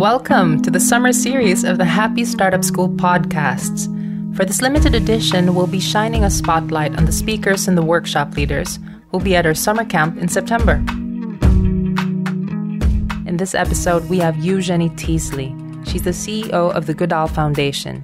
Welcome 0.00 0.62
to 0.62 0.70
the 0.70 0.80
summer 0.80 1.12
series 1.12 1.62
of 1.62 1.76
the 1.76 1.84
Happy 1.84 2.24
Startup 2.24 2.64
School 2.64 2.88
podcasts. 2.88 3.84
For 4.34 4.46
this 4.46 4.62
limited 4.62 4.94
edition, 4.94 5.54
we'll 5.54 5.66
be 5.66 5.78
shining 5.78 6.24
a 6.24 6.30
spotlight 6.30 6.96
on 6.96 7.04
the 7.04 7.12
speakers 7.12 7.68
and 7.68 7.76
the 7.76 7.82
workshop 7.82 8.34
leaders 8.34 8.78
who'll 9.10 9.20
be 9.20 9.36
at 9.36 9.44
our 9.44 9.52
summer 9.52 9.84
camp 9.84 10.16
in 10.16 10.26
September. 10.28 10.76
In 13.26 13.36
this 13.36 13.54
episode, 13.54 14.08
we 14.08 14.16
have 14.20 14.42
Eugenie 14.42 14.88
Teasley. 14.96 15.54
She's 15.84 16.04
the 16.04 16.12
CEO 16.12 16.72
of 16.74 16.86
the 16.86 16.94
Goodall 16.94 17.28
Foundation. 17.28 18.02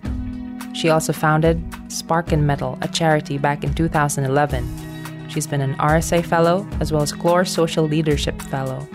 She 0.74 0.90
also 0.90 1.14
founded 1.14 1.64
Spark 1.90 2.30
and 2.30 2.46
Mettle, 2.46 2.78
a 2.82 2.88
charity, 2.88 3.38
back 3.38 3.64
in 3.64 3.72
2011. 3.72 5.30
She's 5.30 5.46
been 5.46 5.62
an 5.62 5.76
RSA 5.76 6.26
Fellow 6.26 6.68
as 6.78 6.92
well 6.92 7.00
as 7.00 7.14
Clore 7.14 7.48
Social 7.48 7.84
Leadership 7.86 8.42
Fellow 8.42 8.86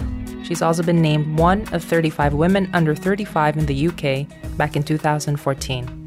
She's 0.43 0.61
also 0.61 0.83
been 0.83 1.01
named 1.01 1.37
one 1.37 1.61
of 1.73 1.83
35 1.83 2.33
women 2.33 2.69
under 2.73 2.95
35 2.95 3.57
in 3.57 3.65
the 3.65 3.87
UK 3.87 4.27
back 4.57 4.75
in 4.75 4.83
2014. 4.83 5.97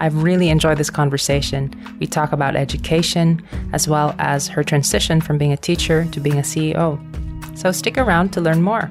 I've 0.00 0.22
really 0.22 0.48
enjoyed 0.48 0.78
this 0.78 0.90
conversation. 0.90 1.74
We 1.98 2.06
talk 2.06 2.32
about 2.32 2.54
education 2.54 3.42
as 3.72 3.88
well 3.88 4.14
as 4.18 4.46
her 4.48 4.62
transition 4.62 5.20
from 5.20 5.38
being 5.38 5.52
a 5.52 5.56
teacher 5.56 6.06
to 6.12 6.20
being 6.20 6.38
a 6.38 6.42
CEO. 6.42 6.98
So 7.58 7.72
stick 7.72 7.98
around 7.98 8.32
to 8.34 8.40
learn 8.40 8.62
more. 8.62 8.90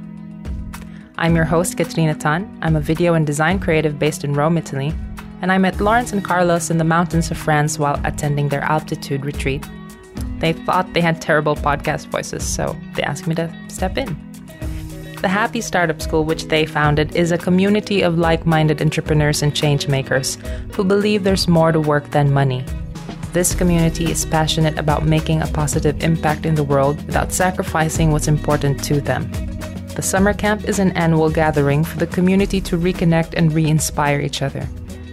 I'm 1.18 1.36
your 1.36 1.46
host, 1.46 1.78
Katrina 1.78 2.14
Tan. 2.14 2.60
I'm 2.62 2.76
a 2.76 2.82
video 2.82 3.14
and 3.14 3.26
design 3.26 3.60
creative 3.60 3.98
based 3.98 4.24
in 4.24 4.34
Rome, 4.34 4.58
Italy, 4.58 4.94
and 5.42 5.52
I 5.52 5.58
met 5.58 5.80
Lawrence 5.80 6.12
and 6.12 6.24
Carlos 6.24 6.70
in 6.70 6.78
the 6.78 6.84
mountains 6.84 7.32
of 7.32 7.38
France 7.38 7.80
while 7.80 8.00
attending 8.04 8.50
their 8.50 8.64
altitude 8.64 9.26
retreat 9.26 9.66
they 10.40 10.54
thought 10.54 10.94
they 10.94 11.02
had 11.02 11.22
terrible 11.22 11.56
podcast 11.56 12.08
voices, 12.08 12.48
so 12.48 12.76
they 12.96 13.04
asked 13.04 13.28
me 13.28 13.36
to 13.36 13.54
step 13.68 13.98
in. 13.98 14.16
The 15.22 15.28
Happy 15.28 15.62
Startup 15.62 16.00
School, 16.00 16.26
which 16.26 16.46
they 16.46 16.68
founded, 16.68 17.16
is 17.16 17.32
a 17.32 17.40
community 17.40 18.04
of 18.04 18.20
like 18.20 18.46
minded 18.46 18.82
entrepreneurs 18.82 19.42
and 19.42 19.56
change 19.56 19.88
makers 19.88 20.38
who 20.74 20.84
believe 20.84 21.24
there's 21.24 21.48
more 21.48 21.72
to 21.72 21.80
work 21.80 22.12
than 22.12 22.32
money. 22.32 22.64
This 23.34 23.56
community 23.56 24.12
is 24.12 24.26
passionate 24.26 24.78
about 24.78 25.06
making 25.06 25.42
a 25.42 25.48
positive 25.48 26.04
impact 26.04 26.46
in 26.46 26.54
the 26.56 26.64
world 26.64 27.04
without 27.08 27.32
sacrificing 27.32 28.12
what's 28.12 28.28
important 28.28 28.84
to 28.86 29.02
them. 29.02 29.32
The 29.96 30.04
summer 30.04 30.34
camp 30.34 30.66
is 30.70 30.78
an 30.78 30.92
annual 30.92 31.32
gathering 31.32 31.84
for 31.84 31.98
the 31.98 32.06
community 32.06 32.62
to 32.62 32.78
reconnect 32.78 33.34
and 33.34 33.52
re 33.52 33.66
inspire 33.66 34.20
each 34.22 34.44
other. 34.44 34.68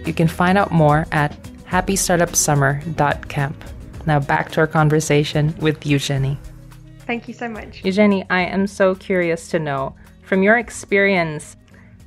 You 0.05 0.13
can 0.13 0.27
find 0.27 0.57
out 0.57 0.71
more 0.71 1.07
at 1.11 1.35
happystartupsummer.camp. 1.65 3.63
Now 4.05 4.19
back 4.19 4.51
to 4.51 4.61
our 4.61 4.67
conversation 4.67 5.55
with 5.59 5.85
Eugenie. 5.85 6.37
Thank 6.99 7.27
you 7.27 7.33
so 7.33 7.49
much. 7.49 7.83
Eugenie, 7.83 8.25
I 8.29 8.41
am 8.41 8.67
so 8.67 8.95
curious 8.95 9.49
to 9.49 9.59
know 9.59 9.95
from 10.23 10.43
your 10.43 10.57
experience, 10.57 11.55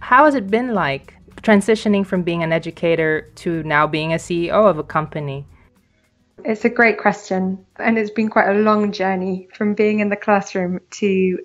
how 0.00 0.24
has 0.24 0.34
it 0.34 0.48
been 0.48 0.74
like 0.74 1.14
transitioning 1.42 2.05
from 2.05 2.22
being 2.22 2.42
an 2.42 2.52
educator 2.52 3.30
to 3.36 3.62
now 3.62 3.86
being 3.86 4.12
a 4.12 4.16
CEO 4.16 4.68
of 4.68 4.78
a 4.78 4.82
company? 4.82 5.46
It's 6.44 6.64
a 6.64 6.68
great 6.68 6.98
question, 6.98 7.64
and 7.77 7.98
it's 7.98 8.10
been 8.10 8.28
quite 8.28 8.48
a 8.48 8.60
long 8.60 8.92
journey 8.92 9.48
from 9.55 9.74
being 9.74 10.00
in 10.00 10.08
the 10.08 10.16
classroom 10.16 10.80
to 10.90 11.38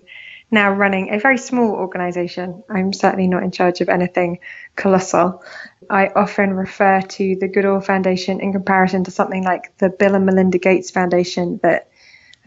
now 0.54 0.72
running 0.72 1.14
a 1.14 1.20
very 1.20 1.38
small 1.38 1.72
organization. 1.72 2.64
I'm 2.70 2.94
certainly 2.94 3.28
not 3.28 3.44
in 3.44 3.52
charge 3.52 3.82
of 3.82 3.90
anything 3.90 4.40
colossal. 4.76 5.44
I 5.90 6.08
often 6.08 6.54
refer 6.54 7.02
to 7.02 7.36
the 7.36 7.48
Goodall 7.48 7.82
Foundation 7.82 8.40
in 8.40 8.54
comparison 8.54 9.04
to 9.06 9.12
something 9.12 9.44
like 9.44 9.78
the 9.80 9.90
Bill 9.90 10.16
and 10.16 10.26
Melinda 10.26 10.60
Gates 10.60 10.92
Foundation 10.92 11.60
that 11.64 11.90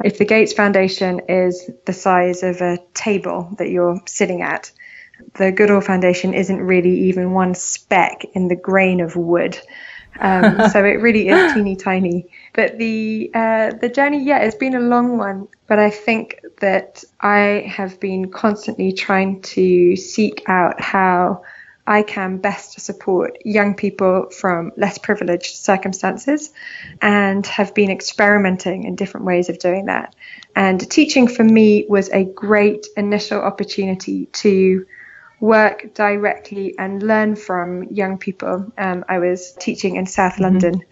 if 0.05 0.19
the 0.19 0.25
Gates 0.25 0.53
Foundation 0.53 1.21
is 1.29 1.69
the 1.85 1.93
size 1.93 2.43
of 2.43 2.61
a 2.61 2.79
table 2.95 3.55
that 3.59 3.71
you're 3.71 4.01
sitting 4.07 4.43
at, 4.43 4.71
the 5.35 5.51
Goodall 5.51 5.81
Foundation 5.81 6.35
isn't 6.35 6.61
really 6.61 7.09
even 7.09 7.33
one 7.33 7.55
speck 7.55 8.25
in 8.35 8.49
the 8.49 8.57
grain 8.57 9.01
of 9.01 9.17
wood. 9.17 9.59
Um, 10.21 10.69
so 10.71 10.85
it 10.85 11.01
really 11.01 11.29
is 11.29 11.55
teeny 11.55 11.77
tiny. 11.77 12.29
But 12.53 12.79
the 12.79 13.31
uh, 13.35 13.73
the 13.73 13.89
journey, 13.89 14.25
yeah, 14.25 14.39
it's 14.39 14.57
been 14.57 14.75
a 14.75 14.81
long 14.81 15.19
one. 15.19 15.49
But 15.67 15.79
I 15.79 15.91
think 15.91 16.41
that 16.61 17.05
I 17.21 17.65
have 17.69 18.01
been 18.01 18.31
constantly 18.31 18.93
trying 18.93 19.43
to 19.43 19.97
seek 19.97 20.43
out 20.47 20.81
how 20.81 21.43
I 21.87 22.03
can 22.03 22.39
best 22.39 22.81
support 22.81 23.39
young 23.45 23.75
people 23.75 24.31
from 24.31 24.73
less 24.77 24.99
privileged 24.99 25.55
circumstances 25.57 26.53
and 27.01 27.47
have 27.47 27.75
been 27.75 27.91
experimenting 27.91 28.85
in 28.85 28.97
different 28.97 29.27
ways 29.27 29.49
of 29.49 29.59
doing 29.61 29.87
that. 29.87 30.15
And 30.57 30.91
teaching 30.91 31.29
for 31.29 31.45
me 31.45 31.87
was 31.89 32.09
a 32.09 32.25
great 32.25 32.89
initial 32.97 33.41
opportunity 33.41 34.27
to 34.27 34.87
work 35.41 35.95
directly 35.95 36.79
and 36.79 37.03
learn 37.03 37.37
from 37.37 37.85
young 37.85 38.19
people. 38.19 38.73
Um, 38.79 39.05
I 39.09 39.19
was 39.19 39.53
teaching 39.53 39.97
in 39.97 40.07
South 40.07 40.35
mm-hmm. 40.35 40.43
London 40.43 40.85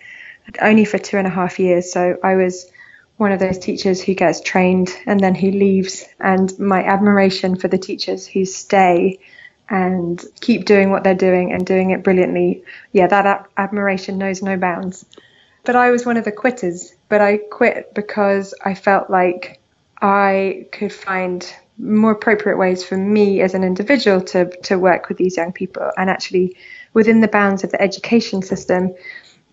only 0.60 0.84
for 0.84 0.99
two 0.99 1.16
and 1.16 1.27
a 1.27 1.31
half 1.31 1.59
years, 1.59 1.93
so 1.93 2.19
I 2.22 2.34
was 2.34 2.71
one 3.16 3.33
of 3.33 3.38
those 3.38 3.59
teachers 3.59 4.03
who 4.03 4.15
gets 4.15 4.41
trained 4.41 4.91
and 5.06 5.21
then 5.21 5.34
who 5.34 5.50
leaves. 5.50 6.04
And 6.21 6.56
my 6.59 6.83
admiration 6.84 7.56
for 7.56 7.69
the 7.69 7.78
teachers 7.78 8.27
who 8.27 8.44
stay 8.44 9.21
and 9.69 10.22
keep 10.41 10.66
doing 10.66 10.91
what 10.91 11.04
they're 11.04 11.15
doing 11.15 11.53
and 11.53 11.65
doing 11.65 11.91
it 11.91 12.03
brilliantly. 12.03 12.65
Yeah, 12.93 13.06
that 13.06 13.49
admiration 13.56 14.19
knows 14.19 14.43
no 14.43 14.56
bounds. 14.56 15.06
But 15.65 15.77
I 15.77 15.91
was 15.91 16.04
one 16.04 16.19
of 16.19 16.25
the 16.25 16.33
quitters, 16.33 16.94
but 17.09 17.22
I 17.22 17.38
quit 17.38 17.94
because 17.94 18.54
I 18.62 18.75
felt 18.75 19.09
like 19.09 19.60
I 20.03 20.66
could 20.72 20.93
find 20.93 21.50
more 21.79 22.12
appropriate 22.12 22.57
ways 22.57 22.85
for 22.85 22.97
me 22.97 23.41
as 23.41 23.55
an 23.55 23.65
individual 23.65 24.21
to, 24.21 24.51
to 24.62 24.79
work 24.79 25.09
with 25.09 25.19
these 25.19 25.37
young 25.37 25.53
people 25.53 25.91
and 25.97 26.09
actually 26.09 26.57
within 26.93 27.21
the 27.21 27.29
bounds 27.29 27.65
of 27.65 27.71
the 27.71 27.83
education 27.83 28.43
system 28.43 28.95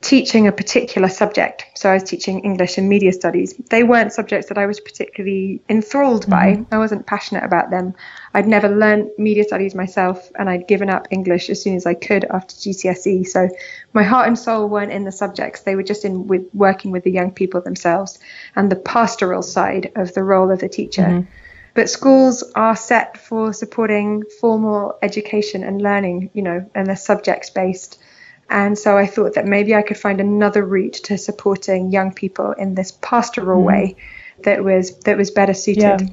teaching 0.02 0.48
a 0.48 0.52
particular 0.52 1.08
subject. 1.08 1.66
So 1.76 1.90
I 1.90 1.94
was 1.94 2.04
teaching 2.04 2.40
English 2.40 2.80
and 2.80 2.90
media 2.90 3.14
studies. 3.14 3.54
They 3.70 3.84
weren't 3.84 4.12
subjects 4.12 4.50
that 4.50 4.58
I 4.58 4.66
was 4.66 4.80
particularly 4.80 5.62
enthralled 5.70 6.26
mm-hmm. 6.26 6.64
by. 6.64 6.76
I 6.76 6.80
wasn't 6.80 7.06
passionate 7.06 7.44
about 7.44 7.70
them. 7.70 7.94
I'd 8.34 8.48
never 8.48 8.68
learned 8.68 9.12
media 9.20 9.44
studies 9.44 9.76
myself 9.76 10.32
and 10.40 10.50
I'd 10.50 10.68
given 10.68 10.90
up 10.90 11.08
English 11.12 11.52
as 11.52 11.62
soon 11.62 11.76
as 11.76 11.86
I 11.86 11.94
could 11.94 12.26
after 12.26 12.56
GCSE. 12.56 13.28
So 13.28 13.50
my 13.94 14.02
heart 14.02 14.28
and 14.28 14.38
soul 14.38 14.68
weren't 14.68 14.92
in 14.92 15.04
the 15.04 15.12
subjects. 15.12 15.62
They 15.62 15.76
were 15.76 15.84
just 15.84 16.04
in 16.04 16.26
with 16.26 16.48
working 16.54 16.90
with 16.90 17.04
the 17.04 17.12
young 17.12 17.32
people 17.32 17.62
themselves 17.62 18.18
and 18.56 18.72
the 18.72 18.78
pastoral 18.78 19.44
side 19.44 19.92
of 19.96 20.16
the 20.16 20.24
role 20.24 20.50
of 20.50 20.60
the 20.60 20.70
teacher. 20.70 21.04
Mm-hmm. 21.04 21.32
But 21.74 21.90
schools 21.90 22.44
are 22.56 22.76
set 22.76 23.18
for 23.18 23.54
supporting 23.54 24.24
formal 24.40 24.98
education 25.02 25.64
and 25.64 25.82
learning, 25.82 26.30
you 26.34 26.42
know, 26.42 26.70
and 26.76 26.88
they're 26.88 26.96
subjects 26.96 27.50
based. 27.50 28.02
And 28.50 28.78
so 28.78 28.98
I 28.98 29.06
thought 29.06 29.36
that 29.36 29.46
maybe 29.46 29.74
I 29.74 29.82
could 29.82 29.98
find 29.98 30.20
another 30.20 30.66
route 30.66 30.94
to 31.06 31.18
supporting 31.18 31.92
young 31.92 32.14
people 32.14 32.52
in 32.52 32.76
this 32.76 32.92
pastoral 32.92 33.62
mm. 33.62 33.66
way 33.66 33.96
that 34.44 34.64
was 34.64 34.98
that 35.00 35.18
was 35.18 35.32
better 35.32 35.54
suited. 35.54 35.82
Yeah. 35.82 36.08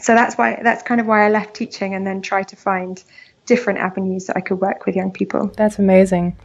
So 0.00 0.14
that's 0.14 0.36
why 0.36 0.60
that's 0.62 0.82
kind 0.82 1.00
of 1.00 1.06
why 1.06 1.24
I 1.24 1.30
left 1.30 1.54
teaching 1.54 1.94
and 1.94 2.06
then 2.06 2.20
tried 2.20 2.48
to 2.48 2.56
find 2.56 3.02
different 3.46 3.78
avenues 3.78 4.26
that 4.26 4.36
I 4.36 4.40
could 4.40 4.60
work 4.60 4.84
with 4.84 4.94
young 4.94 5.10
people. 5.10 5.50
That's 5.56 5.78
amazing. 5.78 6.36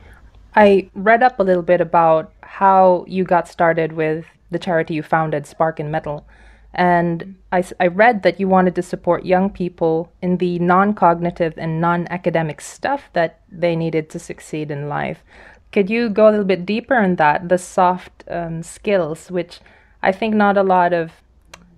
I 0.56 0.90
read 0.96 1.22
up 1.22 1.40
a 1.40 1.44
little 1.44 1.64
bit 1.64 1.82
about 1.82 2.34
how 2.42 3.06
you 3.08 3.24
got 3.24 3.48
started 3.48 3.94
with 3.94 4.26
the 4.50 4.58
charity 4.58 4.96
you 4.96 5.04
founded, 5.04 5.46
Spark 5.46 5.80
and 5.80 5.92
Mettle. 5.92 6.26
And 6.74 7.36
I, 7.52 7.64
I 7.80 7.88
read 7.88 8.24
that 8.24 8.40
you 8.40 8.48
wanted 8.48 8.76
to 8.76 8.82
support 8.82 9.26
young 9.26 9.50
people 9.50 10.12
in 10.22 10.38
the 10.38 10.60
non 10.60 10.94
cognitive 10.94 11.54
and 11.58 11.82
non 11.82 12.08
academic 12.10 12.62
stuff 12.62 13.10
that 13.14 13.40
they 13.52 13.76
needed 13.76 14.10
to 14.12 14.20
succeed 14.20 14.70
in 14.70 14.90
life. 14.90 15.24
Could 15.72 15.90
you 15.90 16.10
go 16.10 16.30
a 16.30 16.32
little 16.32 16.46
bit 16.46 16.66
deeper 16.66 16.96
on 16.96 17.16
that, 17.16 17.50
the 17.50 17.58
soft 17.58 18.24
um, 18.30 18.64
skills, 18.64 19.32
which 19.32 19.60
I 20.02 20.12
think 20.12 20.36
not 20.36 20.58
a 20.58 20.64
lot 20.64 20.94
of 20.94 21.12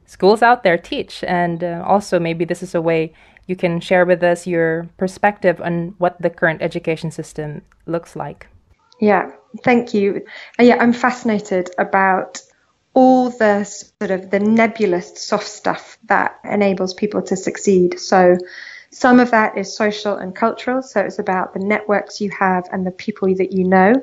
schools 0.05 0.41
out 0.41 0.63
there 0.63 0.77
teach? 0.77 1.23
And 1.23 1.63
uh, 1.63 1.83
also, 1.85 2.19
maybe 2.19 2.45
this 2.45 2.61
is 2.61 2.75
a 2.75 2.81
way 2.81 3.13
you 3.47 3.55
can 3.55 3.79
share 3.79 4.05
with 4.05 4.21
us 4.23 4.45
your 4.45 4.87
perspective 4.97 5.59
on 5.59 5.95
what 5.97 6.21
the 6.21 6.29
current 6.29 6.61
education 6.61 7.09
system 7.09 7.63
looks 7.87 8.15
like. 8.15 8.47
Yeah, 8.99 9.31
thank 9.63 9.93
you. 9.93 10.25
Yeah, 10.59 10.77
I'm 10.79 10.93
fascinated 10.93 11.69
about 11.79 12.41
all 12.93 13.29
the 13.29 13.63
sort 13.63 14.11
of 14.11 14.29
the 14.29 14.39
nebulous 14.39 15.21
soft 15.21 15.47
stuff 15.47 15.97
that 16.05 16.39
enables 16.43 16.93
people 16.93 17.21
to 17.21 17.35
succeed. 17.35 17.99
So 17.99 18.37
some 18.91 19.19
of 19.19 19.31
that 19.31 19.57
is 19.57 19.75
social 19.75 20.15
and 20.15 20.35
cultural. 20.35 20.81
So 20.81 21.01
it's 21.01 21.19
about 21.19 21.53
the 21.53 21.59
networks 21.59 22.19
you 22.19 22.31
have 22.31 22.65
and 22.71 22.85
the 22.85 22.91
people 22.91 23.33
that 23.35 23.51
you 23.51 23.63
know. 23.63 23.93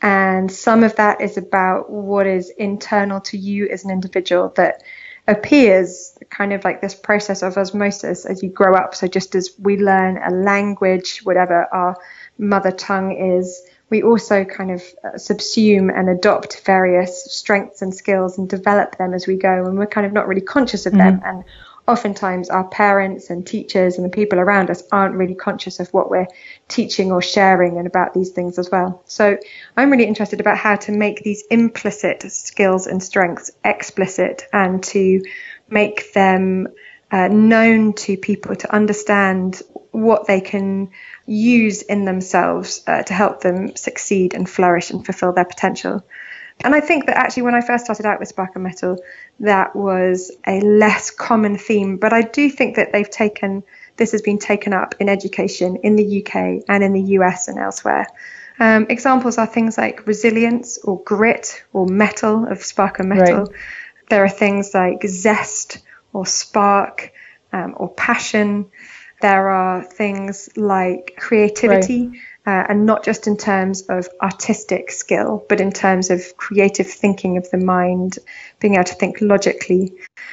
And 0.00 0.50
some 0.50 0.84
of 0.84 0.96
that 0.96 1.20
is 1.20 1.36
about 1.36 1.90
what 1.90 2.26
is 2.26 2.50
internal 2.50 3.20
to 3.22 3.38
you 3.38 3.68
as 3.68 3.84
an 3.84 3.90
individual 3.90 4.52
that 4.56 4.82
appears 5.26 6.16
kind 6.30 6.52
of 6.52 6.64
like 6.64 6.80
this 6.80 6.94
process 6.94 7.42
of 7.42 7.58
osmosis 7.58 8.24
as 8.24 8.42
you 8.42 8.48
grow 8.48 8.74
up. 8.74 8.94
So 8.94 9.06
just 9.06 9.34
as 9.34 9.50
we 9.58 9.76
learn 9.76 10.16
a 10.18 10.30
language, 10.30 11.20
whatever 11.24 11.66
our 11.72 11.96
mother 12.38 12.70
tongue 12.70 13.12
is, 13.12 13.62
we 13.90 14.02
also 14.02 14.44
kind 14.44 14.70
of 14.70 14.82
uh, 15.02 15.10
subsume 15.16 15.96
and 15.96 16.08
adopt 16.08 16.60
various 16.64 17.24
strengths 17.32 17.82
and 17.82 17.94
skills 17.94 18.38
and 18.38 18.48
develop 18.48 18.98
them 18.98 19.14
as 19.14 19.26
we 19.26 19.36
go 19.36 19.66
and 19.66 19.78
we're 19.78 19.86
kind 19.86 20.06
of 20.06 20.12
not 20.12 20.28
really 20.28 20.40
conscious 20.40 20.86
of 20.86 20.92
mm-hmm. 20.92 21.18
them 21.18 21.22
and 21.24 21.44
oftentimes 21.88 22.50
our 22.50 22.68
parents 22.68 23.30
and 23.30 23.46
teachers 23.46 23.96
and 23.96 24.04
the 24.04 24.10
people 24.10 24.38
around 24.38 24.68
us 24.70 24.82
aren't 24.92 25.14
really 25.14 25.34
conscious 25.34 25.80
of 25.80 25.88
what 25.88 26.10
we're 26.10 26.26
teaching 26.68 27.10
or 27.10 27.22
sharing 27.22 27.78
and 27.78 27.86
about 27.86 28.12
these 28.12 28.30
things 28.30 28.58
as 28.58 28.70
well. 28.70 29.02
So 29.06 29.38
I'm 29.74 29.90
really 29.90 30.04
interested 30.04 30.38
about 30.38 30.58
how 30.58 30.76
to 30.76 30.92
make 30.92 31.24
these 31.24 31.44
implicit 31.50 32.30
skills 32.30 32.86
and 32.86 33.02
strengths 33.02 33.50
explicit 33.64 34.46
and 34.52 34.84
to 34.84 35.22
make 35.70 36.12
them 36.12 36.68
uh, 37.10 37.28
known 37.28 37.94
to 37.94 38.18
people 38.18 38.54
to 38.54 38.72
understand 38.72 39.62
what 40.02 40.26
they 40.26 40.40
can 40.40 40.90
use 41.26 41.82
in 41.82 42.04
themselves 42.04 42.82
uh, 42.86 43.02
to 43.02 43.12
help 43.12 43.40
them 43.40 43.76
succeed 43.76 44.34
and 44.34 44.48
flourish 44.48 44.90
and 44.90 45.04
fulfill 45.04 45.32
their 45.32 45.44
potential. 45.44 46.04
And 46.60 46.74
I 46.74 46.80
think 46.80 47.06
that 47.06 47.16
actually, 47.16 47.44
when 47.44 47.54
I 47.54 47.60
first 47.60 47.84
started 47.84 48.04
out 48.04 48.18
with 48.18 48.28
Spark 48.28 48.50
and 48.54 48.64
Mettle, 48.64 48.98
that 49.40 49.76
was 49.76 50.32
a 50.46 50.60
less 50.60 51.10
common 51.10 51.56
theme. 51.56 51.98
But 51.98 52.12
I 52.12 52.22
do 52.22 52.50
think 52.50 52.76
that 52.76 52.92
they've 52.92 53.08
taken 53.08 53.62
this 53.98 54.12
has 54.12 54.22
been 54.22 54.38
taken 54.38 54.72
up 54.72 54.94
in 55.00 55.08
education 55.08 55.76
in 55.82 55.96
the 55.96 56.22
UK 56.22 56.62
and 56.68 56.82
in 56.82 56.92
the 56.92 57.02
US 57.18 57.48
and 57.48 57.58
elsewhere. 57.58 58.06
Um, 58.60 58.86
examples 58.88 59.38
are 59.38 59.46
things 59.46 59.76
like 59.76 60.06
resilience 60.06 60.78
or 60.78 61.02
grit 61.02 61.62
or 61.72 61.86
mettle 61.86 62.46
of 62.46 62.64
Spark 62.64 63.00
and 63.00 63.08
Metal. 63.08 63.44
Right. 63.44 63.48
There 64.08 64.24
are 64.24 64.28
things 64.28 64.72
like 64.72 65.02
zest 65.06 65.78
or 66.12 66.26
spark 66.26 67.12
um, 67.52 67.74
or 67.76 67.88
passion. 67.92 68.70
There 69.20 69.48
are 69.48 69.82
things 69.84 70.48
like 70.56 71.14
creativity. 71.18 72.08
Right 72.08 72.18
uh, 72.48 72.64
and 72.70 72.86
not 72.86 73.04
just 73.04 73.26
in 73.26 73.36
terms 73.36 73.82
of 73.90 74.08
artistic 74.22 74.90
skill, 74.90 75.44
but 75.50 75.60
in 75.60 75.70
terms 75.70 76.08
of 76.08 76.34
creative 76.38 76.86
thinking 76.86 77.36
of 77.36 77.50
the 77.50 77.58
mind, 77.58 78.18
being 78.58 78.76
able 78.76 78.84
to 78.84 78.94
think 78.94 79.20
logically. 79.20 79.92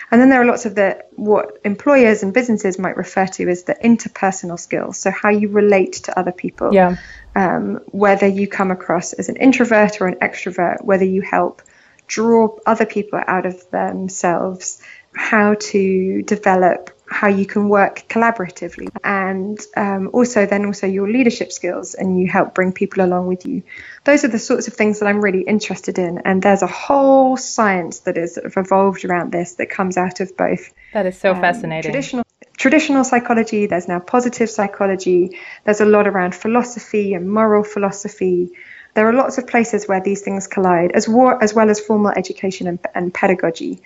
And 0.09 0.21
then 0.21 0.29
there 0.29 0.41
are 0.41 0.45
lots 0.45 0.65
of 0.65 0.75
the 0.75 1.03
what 1.17 1.59
employers 1.65 2.23
and 2.23 2.33
businesses 2.33 2.79
might 2.79 2.95
refer 2.95 3.27
to 3.27 3.49
as 3.49 3.63
the 3.63 3.75
interpersonal 3.83 4.57
skills, 4.57 4.97
so 4.97 5.11
how 5.11 5.27
you 5.27 5.49
relate 5.49 5.91
to 6.05 6.17
other 6.17 6.31
people. 6.31 6.73
Yeah. 6.73 6.95
Um, 7.35 7.81
whether 7.87 8.27
you 8.27 8.47
come 8.47 8.71
across 8.71 9.11
as 9.11 9.27
an 9.27 9.35
introvert 9.35 9.99
or 9.99 10.07
an 10.07 10.15
extrovert, 10.21 10.85
whether 10.85 11.03
you 11.03 11.21
help 11.21 11.63
draw 12.07 12.55
other 12.65 12.85
people 12.85 13.19
out 13.27 13.45
of 13.45 13.69
themselves, 13.71 14.81
how 15.13 15.55
to 15.55 16.21
develop 16.21 16.94
how 17.07 17.27
you 17.27 17.45
can 17.45 17.69
work 17.69 18.05
collaboratively. 18.09 18.89
And 19.03 19.59
um, 19.77 20.09
also 20.13 20.45
then 20.45 20.65
also 20.65 20.87
your 20.87 21.09
leadership 21.09 21.51
skills 21.51 21.93
and 21.93 22.19
you 22.19 22.27
help 22.27 22.55
bring 22.55 22.73
people 22.73 23.03
along 23.03 23.27
with 23.27 23.45
you. 23.45 23.63
Those 24.03 24.23
are 24.23 24.27
the 24.27 24.39
sorts 24.39 24.67
of 24.67 24.73
things 24.73 24.99
that 24.99 25.07
i'm 25.07 25.21
really 25.21 25.41
interested 25.41 25.99
in. 25.99 26.19
And 26.19 26.41
there's 26.41 26.61
a 26.61 26.67
whole 26.67 27.37
science 27.37 27.99
that 27.99 28.17
is 28.17 28.35
sort 28.35 28.45
of 28.45 28.57
evolved 28.57 29.05
around 29.05 29.31
this 29.31 29.55
that 29.55 29.69
comes 29.69 29.97
out 29.97 30.19
of 30.19 30.35
both 30.35 30.73
that 30.93 31.05
is 31.05 31.17
so 31.17 31.33
um, 31.33 31.41
fascinating. 31.41 31.91
traditional 31.91 32.23
traditional 32.57 33.03
psychology 33.03 33.65
there's 33.65 33.87
now 33.87 33.99
positive 33.99 34.49
psychology 34.49 35.37
there's 35.65 35.81
a 35.81 35.85
lot 35.85 36.07
around 36.07 36.33
philosophy 36.33 37.13
and 37.13 37.29
moral 37.29 37.63
philosophy. 37.63 38.51
There 38.95 39.05
are 39.09 39.13
lots 39.13 39.37
of 39.37 39.45
places 39.45 39.89
where 39.89 39.99
these 39.99 40.21
things 40.21 40.47
collide 40.47 40.93
as, 40.93 41.05
war, 41.05 41.43
as 41.43 41.53
well 41.53 41.69
as 41.69 41.81
formal 41.81 42.11
education 42.11 42.65
and, 42.67 42.79
and 42.95 43.13
pedagogy 43.13 43.81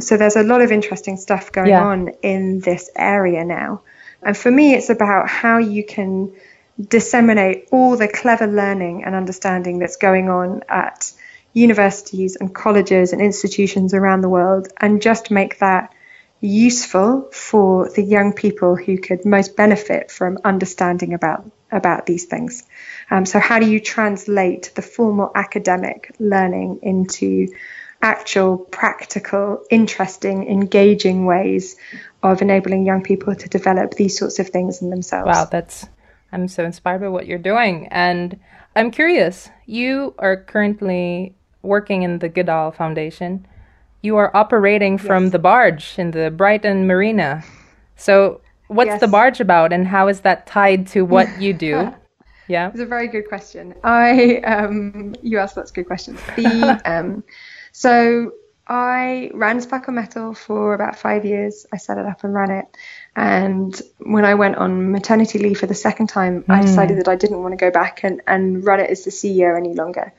so 0.00 0.16
there's 0.16 0.36
a 0.36 0.42
lot 0.42 0.62
of 0.62 0.72
interesting 0.72 1.16
stuff 1.16 1.52
going 1.52 1.68
yeah. 1.68 1.84
on 1.84 2.10
in 2.22 2.60
this 2.60 2.90
area 2.96 3.44
now. 3.44 3.82
And 4.22 4.36
for 4.36 4.50
me, 4.50 4.74
it's 4.74 4.90
about 4.90 5.28
how 5.28 5.58
you 5.58 5.84
can 5.84 6.32
disseminate 6.80 7.68
all 7.72 7.96
the 7.96 8.08
clever 8.08 8.46
learning 8.46 9.04
and 9.04 9.14
understanding 9.14 9.78
that's 9.78 9.96
going 9.96 10.28
on 10.28 10.62
at 10.68 11.12
universities 11.52 12.36
and 12.36 12.54
colleges 12.54 13.12
and 13.12 13.20
institutions 13.20 13.94
around 13.94 14.20
the 14.20 14.28
world 14.28 14.68
and 14.80 15.02
just 15.02 15.30
make 15.30 15.58
that 15.58 15.92
useful 16.40 17.28
for 17.32 17.90
the 17.90 18.02
young 18.02 18.32
people 18.32 18.76
who 18.76 18.98
could 18.98 19.24
most 19.24 19.56
benefit 19.56 20.10
from 20.10 20.38
understanding 20.44 21.14
about 21.14 21.50
about 21.70 22.06
these 22.06 22.24
things. 22.24 22.62
Um, 23.10 23.26
so 23.26 23.38
how 23.38 23.58
do 23.58 23.70
you 23.70 23.80
translate 23.80 24.72
the 24.74 24.82
formal 24.82 25.30
academic 25.34 26.14
learning 26.18 26.78
into 26.82 27.48
actual, 28.02 28.58
practical, 28.58 29.64
interesting, 29.70 30.48
engaging 30.48 31.26
ways 31.26 31.76
of 32.22 32.42
enabling 32.42 32.86
young 32.86 33.02
people 33.02 33.34
to 33.34 33.48
develop 33.48 33.94
these 33.94 34.18
sorts 34.18 34.38
of 34.38 34.48
things 34.48 34.82
in 34.82 34.90
themselves. 34.90 35.26
Wow, 35.26 35.46
that's 35.50 35.86
I'm 36.32 36.48
so 36.48 36.64
inspired 36.64 37.00
by 37.00 37.08
what 37.08 37.26
you're 37.26 37.38
doing. 37.38 37.88
And 37.90 38.38
I'm 38.76 38.90
curious, 38.90 39.48
you 39.66 40.14
are 40.18 40.36
currently 40.36 41.34
working 41.62 42.02
in 42.02 42.18
the 42.18 42.28
Goodall 42.28 42.70
Foundation. 42.70 43.46
You 44.02 44.16
are 44.16 44.34
operating 44.36 44.98
from 44.98 45.24
yes. 45.24 45.32
the 45.32 45.38
barge 45.38 45.98
in 45.98 46.12
the 46.12 46.30
Brighton 46.30 46.86
Marina. 46.86 47.44
So, 47.96 48.40
what's 48.68 48.88
yes. 48.88 49.00
the 49.00 49.08
barge 49.08 49.40
about 49.40 49.72
and 49.72 49.86
how 49.86 50.08
is 50.08 50.20
that 50.20 50.46
tied 50.46 50.86
to 50.88 51.02
what 51.02 51.40
you 51.40 51.52
do? 51.52 51.92
yeah. 52.48 52.68
It's 52.68 52.80
a 52.80 52.86
very 52.86 53.08
good 53.08 53.28
question. 53.28 53.74
I 53.82 54.36
um 54.38 55.16
you 55.22 55.38
asked 55.38 55.56
lots 55.56 55.70
of 55.70 55.74
good 55.74 55.86
questions. 55.86 56.20
The 56.36 56.80
um 56.84 57.24
so 57.72 58.32
I 58.66 59.30
ran 59.32 59.60
Spark 59.60 59.88
and 59.88 59.96
Metal 59.96 60.34
for 60.34 60.74
about 60.74 60.98
five 60.98 61.24
years. 61.24 61.66
I 61.72 61.78
set 61.78 61.96
it 61.96 62.04
up 62.04 62.22
and 62.22 62.34
ran 62.34 62.50
it. 62.50 62.66
And 63.16 63.80
when 63.98 64.24
I 64.26 64.34
went 64.34 64.56
on 64.56 64.92
maternity 64.92 65.38
leave 65.38 65.58
for 65.58 65.66
the 65.66 65.74
second 65.74 66.08
time, 66.08 66.42
mm. 66.42 66.54
I 66.54 66.60
decided 66.60 66.98
that 66.98 67.08
I 67.08 67.16
didn't 67.16 67.42
want 67.42 67.52
to 67.52 67.56
go 67.56 67.70
back 67.70 68.04
and, 68.04 68.20
and 68.26 68.64
run 68.64 68.80
it 68.80 68.90
as 68.90 69.04
the 69.04 69.10
CEO 69.10 69.56
any 69.56 69.74
longer 69.74 70.12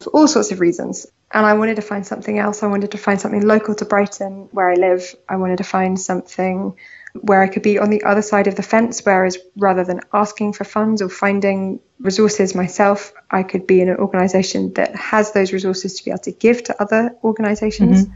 for 0.00 0.10
all 0.10 0.26
sorts 0.26 0.50
of 0.50 0.58
reasons. 0.58 1.06
And 1.30 1.46
I 1.46 1.54
wanted 1.54 1.76
to 1.76 1.82
find 1.82 2.04
something 2.04 2.38
else. 2.38 2.62
I 2.62 2.66
wanted 2.66 2.90
to 2.90 2.98
find 2.98 3.20
something 3.20 3.46
local 3.46 3.74
to 3.76 3.84
Brighton, 3.84 4.48
where 4.50 4.68
I 4.68 4.74
live. 4.74 5.14
I 5.28 5.36
wanted 5.36 5.58
to 5.58 5.64
find 5.64 5.98
something 5.98 6.76
where 7.14 7.42
I 7.42 7.48
could 7.48 7.62
be 7.62 7.78
on 7.78 7.90
the 7.90 8.04
other 8.04 8.22
side 8.22 8.46
of 8.46 8.54
the 8.54 8.62
fence, 8.62 9.04
whereas 9.04 9.38
rather 9.56 9.84
than 9.84 10.00
asking 10.12 10.54
for 10.54 10.64
funds 10.64 11.02
or 11.02 11.08
finding 11.08 11.80
resources 12.00 12.54
myself, 12.54 13.12
I 13.30 13.42
could 13.42 13.66
be 13.66 13.80
in 13.80 13.88
an 13.88 13.96
organization 13.96 14.72
that 14.74 14.96
has 14.96 15.32
those 15.32 15.52
resources 15.52 15.94
to 15.94 16.04
be 16.04 16.10
able 16.10 16.20
to 16.20 16.32
give 16.32 16.64
to 16.64 16.82
other 16.82 17.14
organizations. 17.22 18.06
Mm-hmm. 18.06 18.14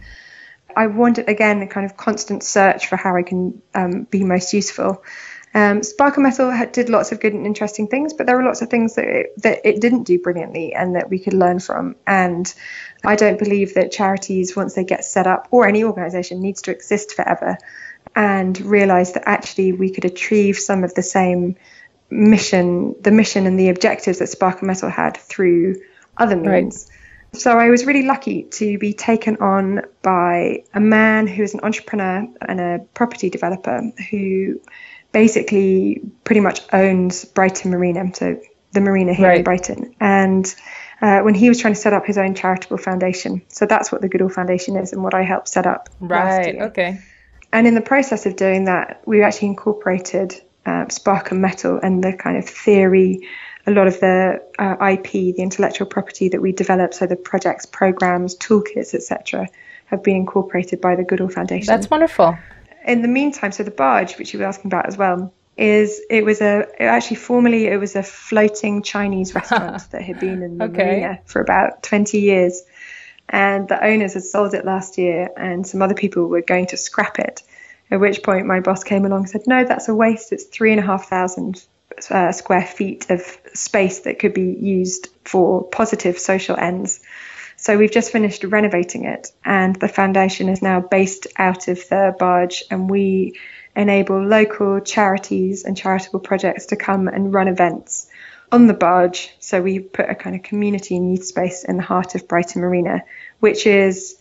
I 0.76 0.86
wanted, 0.88 1.28
again, 1.28 1.62
a 1.62 1.66
kind 1.66 1.86
of 1.86 1.96
constant 1.96 2.42
search 2.42 2.86
for 2.86 2.96
how 2.96 3.16
I 3.16 3.22
can 3.22 3.62
um, 3.74 4.04
be 4.04 4.24
most 4.24 4.52
useful. 4.52 5.02
Um, 5.54 5.82
Spark 5.82 6.16
and 6.16 6.24
Mettle 6.24 6.50
had, 6.50 6.72
did 6.72 6.90
lots 6.90 7.12
of 7.12 7.20
good 7.20 7.32
and 7.32 7.46
interesting 7.46 7.88
things, 7.88 8.12
but 8.12 8.26
there 8.26 8.36
were 8.36 8.44
lots 8.44 8.60
of 8.60 8.68
things 8.68 8.94
that 8.96 9.06
it, 9.06 9.42
that 9.42 9.60
it 9.64 9.80
didn't 9.80 10.02
do 10.02 10.18
brilliantly 10.18 10.74
and 10.74 10.96
that 10.96 11.08
we 11.08 11.18
could 11.18 11.32
learn 11.32 11.60
from. 11.60 11.96
And 12.06 12.52
I 13.04 13.16
don't 13.16 13.38
believe 13.38 13.74
that 13.74 13.90
charities, 13.90 14.54
once 14.54 14.74
they 14.74 14.84
get 14.84 15.04
set 15.04 15.26
up, 15.26 15.48
or 15.50 15.66
any 15.66 15.82
organization, 15.82 16.40
needs 16.40 16.60
to 16.62 16.72
exist 16.72 17.12
forever 17.12 17.56
and 18.16 18.58
realized 18.62 19.14
that 19.14 19.24
actually 19.26 19.72
we 19.72 19.90
could 19.90 20.06
achieve 20.06 20.56
some 20.56 20.82
of 20.82 20.94
the 20.94 21.02
same 21.02 21.54
mission, 22.10 22.96
the 23.02 23.10
mission 23.10 23.46
and 23.46 23.58
the 23.58 23.68
objectives 23.68 24.18
that 24.18 24.28
Spark 24.28 24.60
and 24.60 24.66
Mettle 24.66 24.88
had 24.88 25.18
through 25.18 25.76
other 26.16 26.34
means. 26.34 26.88
Right. 26.90 27.40
So 27.40 27.58
I 27.58 27.68
was 27.68 27.84
really 27.84 28.02
lucky 28.02 28.44
to 28.44 28.78
be 28.78 28.94
taken 28.94 29.36
on 29.36 29.82
by 30.00 30.64
a 30.72 30.80
man 30.80 31.26
who 31.26 31.42
is 31.42 31.52
an 31.52 31.60
entrepreneur 31.62 32.26
and 32.40 32.60
a 32.60 32.78
property 32.94 33.28
developer 33.28 33.92
who 34.10 34.60
basically 35.12 36.00
pretty 36.24 36.40
much 36.40 36.62
owns 36.72 37.26
Brighton 37.26 37.70
Marina, 37.70 38.10
so 38.14 38.40
the 38.72 38.80
marina 38.80 39.12
here 39.12 39.28
right. 39.28 39.38
in 39.38 39.44
Brighton. 39.44 39.94
And 40.00 40.54
uh, 41.02 41.20
when 41.20 41.34
he 41.34 41.50
was 41.50 41.58
trying 41.58 41.74
to 41.74 41.80
set 41.80 41.92
up 41.92 42.06
his 42.06 42.16
own 42.16 42.34
charitable 42.34 42.78
foundation. 42.78 43.42
So 43.48 43.66
that's 43.66 43.92
what 43.92 44.00
the 44.00 44.08
Goodall 44.08 44.30
Foundation 44.30 44.76
is 44.76 44.94
and 44.94 45.02
what 45.02 45.12
I 45.12 45.22
helped 45.22 45.48
set 45.48 45.66
up. 45.66 45.90
Right, 46.00 46.56
okay. 46.56 47.00
And 47.52 47.66
in 47.66 47.74
the 47.74 47.80
process 47.80 48.26
of 48.26 48.36
doing 48.36 48.64
that, 48.64 49.02
we 49.06 49.22
actually 49.22 49.48
incorporated 49.48 50.34
uh, 50.66 50.88
Spark 50.88 51.30
and 51.30 51.40
Mettle 51.40 51.78
and 51.82 52.02
the 52.02 52.12
kind 52.12 52.36
of 52.36 52.48
theory, 52.48 53.26
a 53.66 53.70
lot 53.70 53.86
of 53.86 54.00
the 54.00 54.42
uh, 54.58 54.76
IP, 54.92 55.12
the 55.12 55.42
intellectual 55.42 55.86
property 55.86 56.28
that 56.28 56.42
we 56.42 56.52
developed, 56.52 56.94
so 56.94 57.06
the 57.06 57.16
projects, 57.16 57.66
programs, 57.66 58.36
toolkits, 58.36 58.94
etc., 58.94 59.48
have 59.86 60.02
been 60.02 60.16
incorporated 60.16 60.80
by 60.80 60.96
the 60.96 61.04
Goodall 61.04 61.28
Foundation. 61.28 61.66
That's 61.66 61.88
wonderful. 61.88 62.36
In 62.84 63.02
the 63.02 63.08
meantime, 63.08 63.52
so 63.52 63.62
the 63.62 63.70
barge, 63.70 64.18
which 64.18 64.32
you 64.32 64.40
were 64.40 64.44
asking 64.44 64.68
about 64.68 64.86
as 64.86 64.96
well, 64.96 65.32
is 65.56 66.02
it 66.10 66.24
was 66.24 66.40
a 66.40 66.66
it 66.78 66.84
actually 66.84 67.16
formerly 67.16 67.66
it 67.66 67.78
was 67.78 67.96
a 67.96 68.02
floating 68.02 68.82
Chinese 68.82 69.34
restaurant 69.34 69.82
that 69.90 70.02
had 70.02 70.20
been 70.20 70.42
in 70.42 70.58
the 70.58 70.64
okay. 70.64 70.84
marina 70.84 71.20
for 71.24 71.40
about 71.40 71.82
20 71.82 72.20
years 72.20 72.62
and 73.28 73.68
the 73.68 73.82
owners 73.84 74.14
had 74.14 74.22
sold 74.22 74.54
it 74.54 74.64
last 74.64 74.98
year 74.98 75.30
and 75.36 75.66
some 75.66 75.82
other 75.82 75.94
people 75.94 76.26
were 76.26 76.42
going 76.42 76.66
to 76.66 76.76
scrap 76.76 77.18
it. 77.18 77.42
At 77.90 78.00
which 78.00 78.22
point 78.22 78.46
my 78.46 78.60
boss 78.60 78.84
came 78.84 79.04
along 79.04 79.20
and 79.20 79.30
said 79.30 79.46
no 79.46 79.64
that's 79.64 79.88
a 79.88 79.94
waste. 79.94 80.32
It's 80.32 80.44
three 80.44 80.72
and 80.72 80.80
a 80.80 80.84
half 80.84 81.08
thousand 81.08 81.64
uh, 82.10 82.32
square 82.32 82.64
feet 82.64 83.10
of 83.10 83.22
space 83.54 84.00
that 84.00 84.18
could 84.18 84.34
be 84.34 84.56
used 84.60 85.08
for 85.24 85.64
positive 85.64 86.18
social 86.18 86.56
ends. 86.56 87.00
So 87.56 87.78
we've 87.78 87.90
just 87.90 88.12
finished 88.12 88.44
renovating 88.44 89.04
it 89.04 89.32
and 89.44 89.74
the 89.76 89.88
foundation 89.88 90.48
is 90.48 90.62
now 90.62 90.80
based 90.80 91.26
out 91.36 91.68
of 91.68 91.88
the 91.88 92.14
barge 92.18 92.64
and 92.70 92.90
we 92.90 93.38
enable 93.74 94.22
local 94.22 94.80
charities 94.80 95.64
and 95.64 95.76
charitable 95.76 96.20
projects 96.20 96.66
to 96.66 96.76
come 96.76 97.08
and 97.08 97.32
run 97.32 97.48
events 97.48 98.08
on 98.56 98.66
the 98.66 98.74
barge. 98.74 99.32
So 99.38 99.62
we 99.62 99.78
put 99.78 100.10
a 100.10 100.14
kind 100.14 100.34
of 100.34 100.42
community 100.42 100.96
and 100.96 101.12
youth 101.12 101.24
space 101.24 101.62
in 101.62 101.76
the 101.76 101.82
heart 101.82 102.14
of 102.14 102.26
Brighton 102.26 102.62
Marina, 102.62 103.04
which 103.38 103.66
is, 103.66 104.16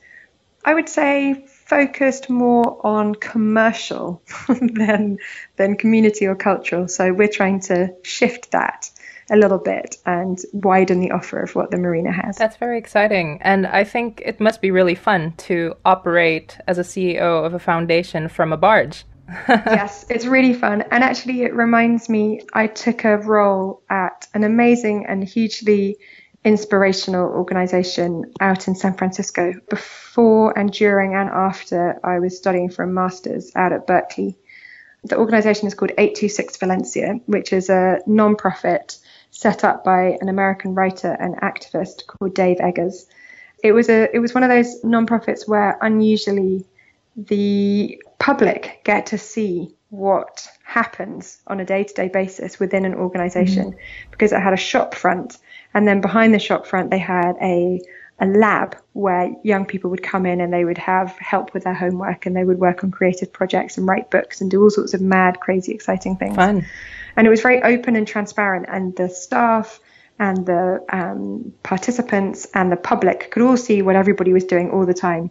I 0.63 0.73
would 0.73 0.89
say, 0.89 1.45
focused 1.47 2.29
more 2.29 2.85
on 2.85 3.15
commercial 3.15 4.21
than 4.47 5.17
than 5.55 5.77
community 5.77 6.27
or 6.27 6.35
cultural. 6.35 6.87
So 6.87 7.13
we're 7.13 7.29
trying 7.29 7.61
to 7.61 7.95
shift 8.03 8.51
that 8.51 8.91
a 9.31 9.37
little 9.37 9.57
bit 9.57 9.95
and 10.05 10.37
widen 10.53 10.99
the 10.99 11.11
offer 11.11 11.41
of 11.41 11.55
what 11.55 11.71
the 11.71 11.77
marina 11.77 12.11
has. 12.11 12.37
That's 12.37 12.57
very 12.57 12.77
exciting. 12.77 13.39
And 13.41 13.65
I 13.65 13.83
think 13.83 14.21
it 14.23 14.39
must 14.39 14.61
be 14.61 14.69
really 14.69 14.93
fun 14.93 15.33
to 15.47 15.75
operate 15.83 16.59
as 16.67 16.77
a 16.77 16.83
CEO 16.83 17.43
of 17.43 17.53
a 17.55 17.59
foundation 17.59 18.27
from 18.27 18.53
a 18.53 18.57
barge. 18.57 19.05
Yes, 19.27 20.05
it's 20.09 20.25
really 20.25 20.53
fun. 20.53 20.83
And 20.91 21.03
actually, 21.03 21.43
it 21.43 21.53
reminds 21.53 22.09
me 22.09 22.41
I 22.53 22.67
took 22.67 23.05
a 23.05 23.17
role 23.17 23.81
at 23.89 24.27
an 24.33 24.43
amazing 24.43 25.05
and 25.07 25.23
hugely 25.23 25.97
inspirational 26.43 27.29
organization 27.29 28.31
out 28.39 28.67
in 28.67 28.75
San 28.75 28.93
Francisco 28.95 29.53
before 29.67 30.57
and 30.57 30.71
during 30.71 31.15
and 31.15 31.29
after 31.29 31.99
I 32.03 32.19
was 32.19 32.37
studying 32.37 32.69
for 32.69 32.83
a 32.83 32.87
master's 32.87 33.51
out 33.55 33.73
at 33.73 33.87
Berkeley. 33.87 34.37
The 35.03 35.17
organization 35.17 35.67
is 35.67 35.73
called 35.73 35.91
826 35.97 36.57
Valencia, 36.57 37.19
which 37.25 37.51
is 37.51 37.69
a 37.69 37.99
non-profit 38.05 38.97
set 39.31 39.63
up 39.63 39.83
by 39.83 40.17
an 40.21 40.29
American 40.29 40.75
writer 40.75 41.11
and 41.19 41.35
activist 41.41 42.05
called 42.07 42.35
Dave 42.35 42.57
Eggers. 42.59 43.07
It 43.63 43.71
was 43.71 43.89
a 43.89 44.15
it 44.15 44.19
was 44.19 44.33
one 44.33 44.43
of 44.43 44.49
those 44.49 44.83
non-profits 44.83 45.47
where 45.47 45.77
unusually 45.81 46.65
the 47.15 48.01
public 48.19 48.81
get 48.83 49.07
to 49.07 49.17
see 49.17 49.75
what 49.89 50.47
happens 50.63 51.41
on 51.47 51.59
a 51.59 51.65
day-to-day 51.65 52.09
basis 52.09 52.59
within 52.59 52.85
an 52.85 52.93
organization 52.93 53.71
mm-hmm. 53.71 54.11
because 54.11 54.33
it 54.33 54.41
had 54.41 54.53
a 54.53 54.57
shop 54.57 54.95
front 54.95 55.37
and 55.75 55.85
then 55.85 55.99
behind 55.99 56.33
the 56.33 56.39
shop 56.39 56.65
front, 56.65 56.89
they 56.89 56.97
had 56.97 57.35
a 57.41 57.81
a 58.17 58.25
lab 58.25 58.77
where 58.93 59.35
young 59.43 59.65
people 59.65 59.89
would 59.91 60.01
come 60.01 60.25
in 60.25 60.39
and 60.39 60.53
they 60.53 60.63
would 60.63 60.77
have 60.77 61.17
help 61.17 61.53
with 61.53 61.65
their 61.65 61.73
homework 61.73 62.25
and 62.25 62.33
they 62.33 62.45
would 62.45 62.57
work 62.59 62.81
on 62.81 62.89
creative 62.89 63.33
projects 63.33 63.77
and 63.77 63.85
write 63.85 64.09
books 64.09 64.39
and 64.39 64.49
do 64.49 64.63
all 64.63 64.69
sorts 64.69 64.93
of 64.93 65.01
mad, 65.01 65.41
crazy, 65.41 65.73
exciting 65.73 66.15
things. 66.15 66.37
Fun. 66.37 66.65
And 67.17 67.27
it 67.27 67.29
was 67.29 67.41
very 67.41 67.61
open 67.61 67.97
and 67.97 68.07
transparent, 68.07 68.67
and 68.69 68.95
the 68.95 69.09
staff 69.09 69.81
and 70.17 70.45
the 70.45 70.81
um, 70.89 71.53
participants 71.61 72.47
and 72.53 72.71
the 72.71 72.77
public 72.77 73.31
could 73.31 73.43
all 73.43 73.57
see 73.57 73.81
what 73.81 73.97
everybody 73.97 74.31
was 74.31 74.45
doing 74.45 74.71
all 74.71 74.85
the 74.85 74.93
time. 74.93 75.29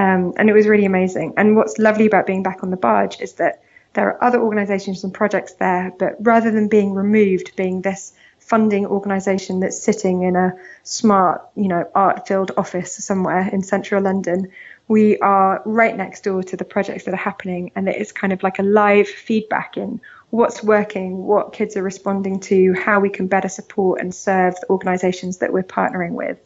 Um, 0.00 0.32
and 0.38 0.48
it 0.48 0.54
was 0.54 0.66
really 0.66 0.86
amazing. 0.86 1.34
And 1.36 1.56
what's 1.56 1.78
lovely 1.78 2.06
about 2.06 2.26
being 2.26 2.42
back 2.42 2.62
on 2.62 2.70
the 2.70 2.78
barge 2.78 3.20
is 3.20 3.34
that 3.34 3.62
there 3.92 4.08
are 4.08 4.24
other 4.24 4.40
organizations 4.40 5.04
and 5.04 5.12
projects 5.12 5.52
there, 5.54 5.92
but 5.98 6.16
rather 6.20 6.50
than 6.50 6.68
being 6.68 6.94
removed, 6.94 7.54
being 7.54 7.82
this 7.82 8.14
funding 8.38 8.86
organisation 8.86 9.60
that's 9.60 9.82
sitting 9.82 10.22
in 10.22 10.36
a 10.36 10.54
smart, 10.84 11.46
you 11.54 11.68
know, 11.68 11.86
art-filled 11.94 12.52
office 12.56 12.92
somewhere 13.04 13.50
in 13.52 13.62
central 13.62 14.02
London. 14.02 14.50
We 14.88 15.18
are 15.18 15.60
right 15.66 15.94
next 15.94 16.24
door 16.24 16.42
to 16.44 16.56
the 16.56 16.64
projects 16.64 17.04
that 17.04 17.12
are 17.12 17.26
happening, 17.30 17.70
and 17.76 17.86
it 17.86 17.96
is 17.96 18.10
kind 18.10 18.32
of 18.32 18.42
like 18.42 18.58
a 18.58 18.62
live 18.62 19.06
feedback 19.06 19.76
in 19.76 20.00
what's 20.30 20.62
working, 20.62 21.24
what 21.24 21.52
kids 21.52 21.76
are 21.76 21.82
responding 21.82 22.40
to, 22.40 22.72
how 22.74 23.00
we 23.00 23.10
can 23.10 23.26
better 23.26 23.48
support 23.48 24.00
and 24.00 24.14
serve 24.14 24.54
the 24.60 24.70
organisations 24.70 25.38
that 25.38 25.52
we're 25.52 25.62
partnering 25.62 26.12
with. 26.12 26.38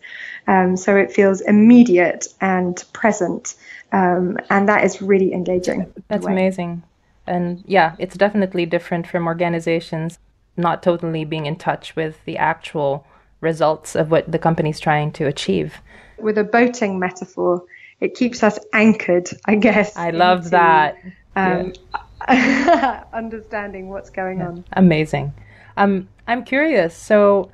Um, 0.47 0.77
so 0.77 0.97
it 0.97 1.13
feels 1.13 1.41
immediate 1.43 2.29
and 2.41 2.83
present, 2.93 3.55
um, 3.93 4.39
and 4.51 4.69
that 4.69 4.85
is 4.85 5.01
really 5.03 5.33
engaging. 5.33 5.93
That's 6.09 6.27
amazing. 6.27 6.83
And 7.27 7.63
yeah, 7.67 7.97
it's 7.99 8.17
definitely 8.17 8.67
different 8.67 9.07
from 9.07 9.27
organizations 9.27 10.19
not 10.57 10.83
totally 10.83 11.25
being 11.25 11.47
in 11.47 11.57
touch 11.57 11.97
with 11.97 12.25
the 12.25 12.37
actual 12.39 13.07
results 13.41 13.95
of 13.95 14.11
what 14.11 14.31
the 14.31 14.39
company's 14.39 14.81
trying 14.81 15.13
to 15.13 15.27
achieve. 15.27 15.79
With 16.19 16.39
a 16.39 16.45
boating 16.45 16.99
metaphor, 16.99 17.65
it 18.01 18.15
keeps 18.15 18.43
us 18.43 18.59
anchored, 18.73 19.29
I 19.47 19.57
guess. 19.57 19.97
I 19.97 20.11
love 20.11 20.39
into, 20.39 20.51
that. 20.51 20.97
Um, 21.37 21.73
yeah. 21.93 22.01
understanding 23.13 23.89
what's 23.89 24.11
going 24.11 24.39
yeah. 24.39 24.49
on. 24.49 24.65
Amazing. 24.73 25.33
Um, 25.77 26.09
I'm 26.27 26.45
curious. 26.45 26.97
So, 26.97 27.51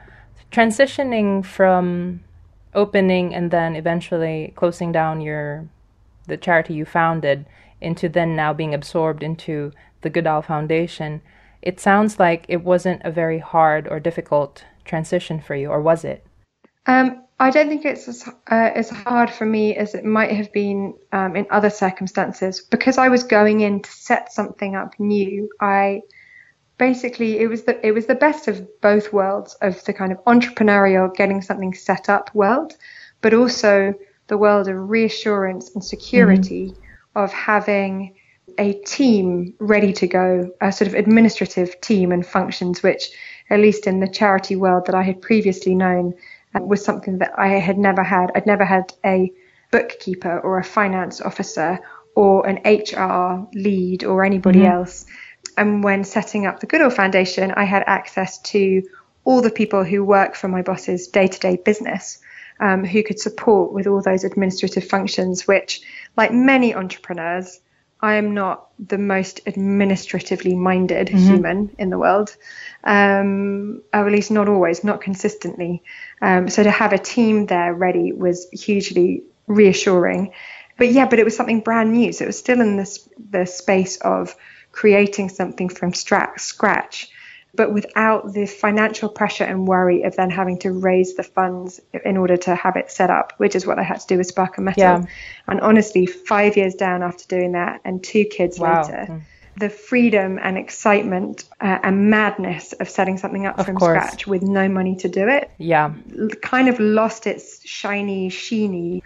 transitioning 0.53 1.45
from 1.45 2.21
opening 2.75 3.35
and 3.35 3.50
then 3.50 3.75
eventually 3.75 4.53
closing 4.57 4.93
down 4.93 5.21
your 5.21 5.69
the 6.27 6.37
charity 6.37 6.75
you 6.75 6.85
founded 6.85 7.47
into 7.81 8.09
then 8.09 8.37
now 8.37 8.53
being 8.53 8.75
absorbed 8.75 9.23
into 9.23 9.73
the 10.03 10.11
Goodall 10.11 10.43
Foundation 10.43 11.21
it 11.62 11.79
sounds 11.79 12.19
like 12.19 12.47
it 12.49 12.65
wasn't 12.65 13.03
a 13.05 13.11
very 13.11 13.39
hard 13.39 13.87
or 13.89 14.00
difficult 14.00 14.65
transition 14.85 15.41
for 15.41 15.55
you, 15.55 15.69
or 15.69 15.81
was 15.81 16.05
it? 16.05 16.25
Um, 16.87 17.23
I 17.40 17.49
don't 17.49 17.70
think 17.70 17.87
it's 17.87 18.06
as, 18.06 18.28
uh, 18.28 18.70
as 18.75 18.90
hard 18.90 19.30
for 19.30 19.47
me 19.47 19.75
as 19.75 19.94
it 19.94 20.04
might 20.04 20.30
have 20.32 20.52
been 20.52 20.94
um, 21.11 21.37
in 21.37 21.47
other 21.50 21.70
circumstances 21.70 22.61
because 22.61 22.99
I 22.99 23.09
was 23.09 23.25
going 23.25 23.61
in 23.61 23.80
to 23.80 23.90
set 23.90 24.30
something 24.30 24.76
up 24.76 24.94
new. 25.00 25.49
I 25.59 26.02
basically 26.76 27.38
it 27.38 27.49
was 27.49 27.62
the 27.62 27.85
it 27.85 27.92
was 27.92 28.04
the 28.04 28.14
best 28.14 28.47
of 28.47 28.80
both 28.82 29.14
worlds 29.14 29.54
of 29.62 29.82
the 29.85 29.94
kind 29.94 30.12
of 30.12 30.18
entrepreneurial 30.25 31.14
getting 31.14 31.40
something 31.40 31.73
set 31.73 32.11
up 32.11 32.35
world, 32.35 32.76
but 33.23 33.32
also 33.32 33.94
the 34.26 34.37
world 34.37 34.68
of 34.68 34.90
reassurance 34.90 35.75
and 35.75 35.82
security 35.82 36.66
mm-hmm. 36.66 37.18
of 37.18 37.32
having 37.32 38.16
a 38.59 38.75
team 38.85 39.54
ready 39.59 39.94
to 39.94 40.06
go, 40.06 40.50
a 40.61 40.73
sort 40.73 40.88
of 40.88 40.94
administrative 40.94 41.80
team 41.80 42.12
and 42.12 42.26
functions, 42.26 42.82
which, 42.82 43.11
at 43.49 43.61
least 43.61 43.87
in 43.87 44.00
the 44.00 44.09
charity 44.09 44.56
world 44.56 44.85
that 44.87 44.94
I 44.94 45.02
had 45.02 45.23
previously 45.23 45.75
known, 45.75 46.14
was 46.54 46.85
something 46.85 47.19
that 47.19 47.38
I 47.38 47.49
had 47.49 47.78
never 47.78 48.02
had. 48.02 48.33
I'd 48.35 48.47
never 48.47 48.64
had 48.64 48.92
a 49.04 49.33
bookkeeper 49.71 50.40
or 50.40 50.59
a 50.59 50.64
finance 50.64 51.21
officer 51.21 51.78
or 52.14 52.47
an 52.47 52.61
HR 52.64 53.49
lead 53.54 54.04
or 54.04 54.25
anybody 54.25 54.61
mm-hmm. 54.61 54.73
else. 54.73 55.07
And 55.57 55.85
when 55.85 56.04
setting 56.04 56.47
up 56.47 56.61
the 56.61 56.66
Goodall 56.66 56.90
Foundation, 56.90 57.52
I 57.52 57.64
had 57.64 57.85
access 57.87 58.40
to 58.42 58.83
all 59.25 59.42
the 59.42 59.50
people 59.50 59.85
who 59.85 60.04
work 60.04 60.35
for 60.35 60.49
my 60.49 60.62
boss's 60.62 61.09
day 61.09 61.26
to 61.26 61.38
day 61.38 61.57
business. 61.57 62.19
Um, 62.62 62.85
who 62.85 63.02
could 63.02 63.19
support 63.19 63.73
with 63.73 63.87
all 63.87 64.02
those 64.02 64.23
administrative 64.23 64.87
functions, 64.87 65.49
which, 65.49 65.80
like 66.14 66.30
many 66.30 66.75
entrepreneurs, 66.75 67.59
I 68.02 68.14
am 68.14 68.33
not 68.35 68.69
the 68.78 68.99
most 68.99 69.40
administratively 69.47 70.54
minded 70.54 71.09
mm-hmm. 71.09 71.19
human 71.19 71.76
in 71.78 71.90
the 71.90 71.99
world, 71.99 72.35
um, 72.85 73.83
or 73.92 74.07
at 74.07 74.12
least 74.12 74.30
not 74.30 74.49
always, 74.49 74.83
not 74.83 75.00
consistently. 75.02 75.83
Um, 76.23 76.49
so 76.49 76.62
to 76.62 76.71
have 76.71 76.92
a 76.92 76.99
team 76.99 77.47
there 77.47 77.75
ready 77.75 78.12
was 78.12 78.49
hugely 78.50 79.25
reassuring. 79.47 80.33
But 80.78 80.92
yeah, 80.92 81.07
but 81.07 81.19
it 81.19 81.25
was 81.25 81.37
something 81.37 81.61
brand 81.61 81.92
new. 81.92 82.12
So 82.12 82.25
it 82.25 82.28
was 82.28 82.38
still 82.38 82.61
in 82.61 82.76
this 82.76 83.09
the 83.30 83.45
space 83.45 83.99
of 83.99 84.35
creating 84.73 85.28
something 85.28 85.69
from 85.69 85.92
stra- 85.92 86.33
scratch 86.38 87.11
but 87.54 87.73
without 87.73 88.33
the 88.33 88.47
financial 88.47 89.09
pressure 89.09 89.45
and 89.45 89.66
worry 89.66 90.02
of 90.02 90.16
then 90.16 90.30
having 90.30 90.59
to 90.59 90.73
raise 90.73 91.14
the 91.14 91.23
funds 91.23 91.80
in 92.04 92.16
order 92.16 92.37
to 92.37 92.54
have 92.54 92.76
it 92.76 92.90
set 92.90 93.11
up, 93.11 93.33
which 93.38 93.54
is 93.54 93.66
what 93.66 93.78
I 93.78 93.83
had 93.83 94.00
to 94.00 94.07
do 94.07 94.19
with 94.19 94.26
Spark 94.26 94.59
and 94.59 94.66
Mettle. 94.66 94.83
Yeah. 94.83 95.02
And 95.49 95.61
honestly, 95.61 96.07
five 96.07 96.57
years 96.57 96.75
down 96.75 97.02
after 97.02 97.26
doing 97.26 97.52
that 97.52 97.80
and 97.85 98.02
two 98.02 98.25
kids 98.25 98.59
wow. 98.59 98.83
later, 98.83 99.07
mm. 99.11 99.23
the 99.57 99.69
freedom 99.69 100.38
and 100.40 100.57
excitement 100.57 101.45
uh, 101.61 101.78
and 101.83 102.09
madness 102.09 102.73
of 102.75 102.88
setting 102.88 103.19
something 103.19 103.47
up 103.47 103.59
of 103.59 103.66
from 103.66 103.76
course. 103.76 103.99
scratch 104.00 104.26
with 104.26 104.42
no 104.42 104.69
money 104.69 104.97
to 104.97 105.09
do 105.09 105.28
it, 105.28 105.50
yeah, 105.59 105.92
kind 106.42 106.69
of 106.69 106.78
lost 106.78 107.26
its 107.26 107.66
shiny, 107.66 108.30
sheeny, 108.30 109.02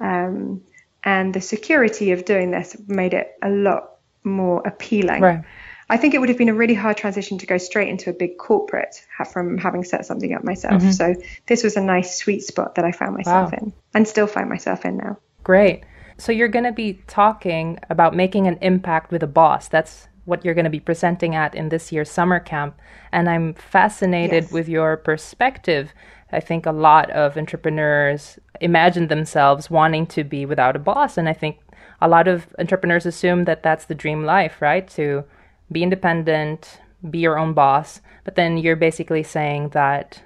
um, 0.00 0.62
and 1.02 1.34
the 1.34 1.40
security 1.40 2.12
of 2.12 2.24
doing 2.24 2.52
this 2.52 2.76
made 2.86 3.14
it 3.14 3.36
a 3.42 3.50
lot 3.50 3.96
more 4.22 4.62
appealing. 4.66 5.20
Right. 5.20 5.44
I 5.90 5.96
think 5.96 6.14
it 6.14 6.18
would 6.18 6.28
have 6.28 6.38
been 6.38 6.50
a 6.50 6.54
really 6.54 6.74
hard 6.74 6.96
transition 6.96 7.38
to 7.38 7.46
go 7.46 7.56
straight 7.56 7.88
into 7.88 8.10
a 8.10 8.12
big 8.12 8.36
corporate 8.36 9.02
from 9.32 9.56
having 9.56 9.84
set 9.84 10.04
something 10.04 10.34
up 10.34 10.44
myself. 10.44 10.82
Mm-hmm. 10.82 10.90
So 10.90 11.14
this 11.46 11.62
was 11.62 11.76
a 11.76 11.80
nice 11.80 12.16
sweet 12.16 12.42
spot 12.42 12.74
that 12.74 12.84
I 12.84 12.92
found 12.92 13.16
myself 13.16 13.52
wow. 13.52 13.58
in 13.58 13.72
and 13.94 14.06
still 14.06 14.26
find 14.26 14.48
myself 14.50 14.84
in 14.84 14.98
now. 14.98 15.16
Great. 15.44 15.84
So 16.18 16.30
you're 16.32 16.48
going 16.48 16.66
to 16.66 16.72
be 16.72 17.00
talking 17.06 17.78
about 17.88 18.14
making 18.14 18.46
an 18.46 18.58
impact 18.60 19.10
with 19.10 19.22
a 19.22 19.26
boss. 19.26 19.68
That's 19.68 20.08
what 20.26 20.44
you're 20.44 20.54
going 20.54 20.64
to 20.64 20.70
be 20.70 20.80
presenting 20.80 21.34
at 21.34 21.54
in 21.54 21.70
this 21.70 21.90
year's 21.90 22.10
summer 22.10 22.38
camp. 22.38 22.78
And 23.12 23.30
I'm 23.30 23.54
fascinated 23.54 24.44
yes. 24.44 24.52
with 24.52 24.68
your 24.68 24.98
perspective. 24.98 25.94
I 26.32 26.40
think 26.40 26.66
a 26.66 26.72
lot 26.72 27.08
of 27.10 27.38
entrepreneurs 27.38 28.38
imagine 28.60 29.08
themselves 29.08 29.70
wanting 29.70 30.06
to 30.08 30.24
be 30.24 30.44
without 30.44 30.76
a 30.76 30.80
boss. 30.80 31.16
And 31.16 31.30
I 31.30 31.32
think 31.32 31.60
a 32.02 32.08
lot 32.08 32.28
of 32.28 32.46
entrepreneurs 32.58 33.06
assume 33.06 33.44
that 33.44 33.62
that's 33.62 33.86
the 33.86 33.94
dream 33.94 34.24
life, 34.24 34.60
right? 34.60 34.86
To 34.90 35.24
be 35.70 35.82
independent, 35.82 36.80
be 37.10 37.18
your 37.18 37.38
own 37.38 37.52
boss. 37.52 38.00
But 38.24 38.34
then 38.34 38.58
you're 38.58 38.76
basically 38.76 39.22
saying 39.22 39.70
that 39.70 40.22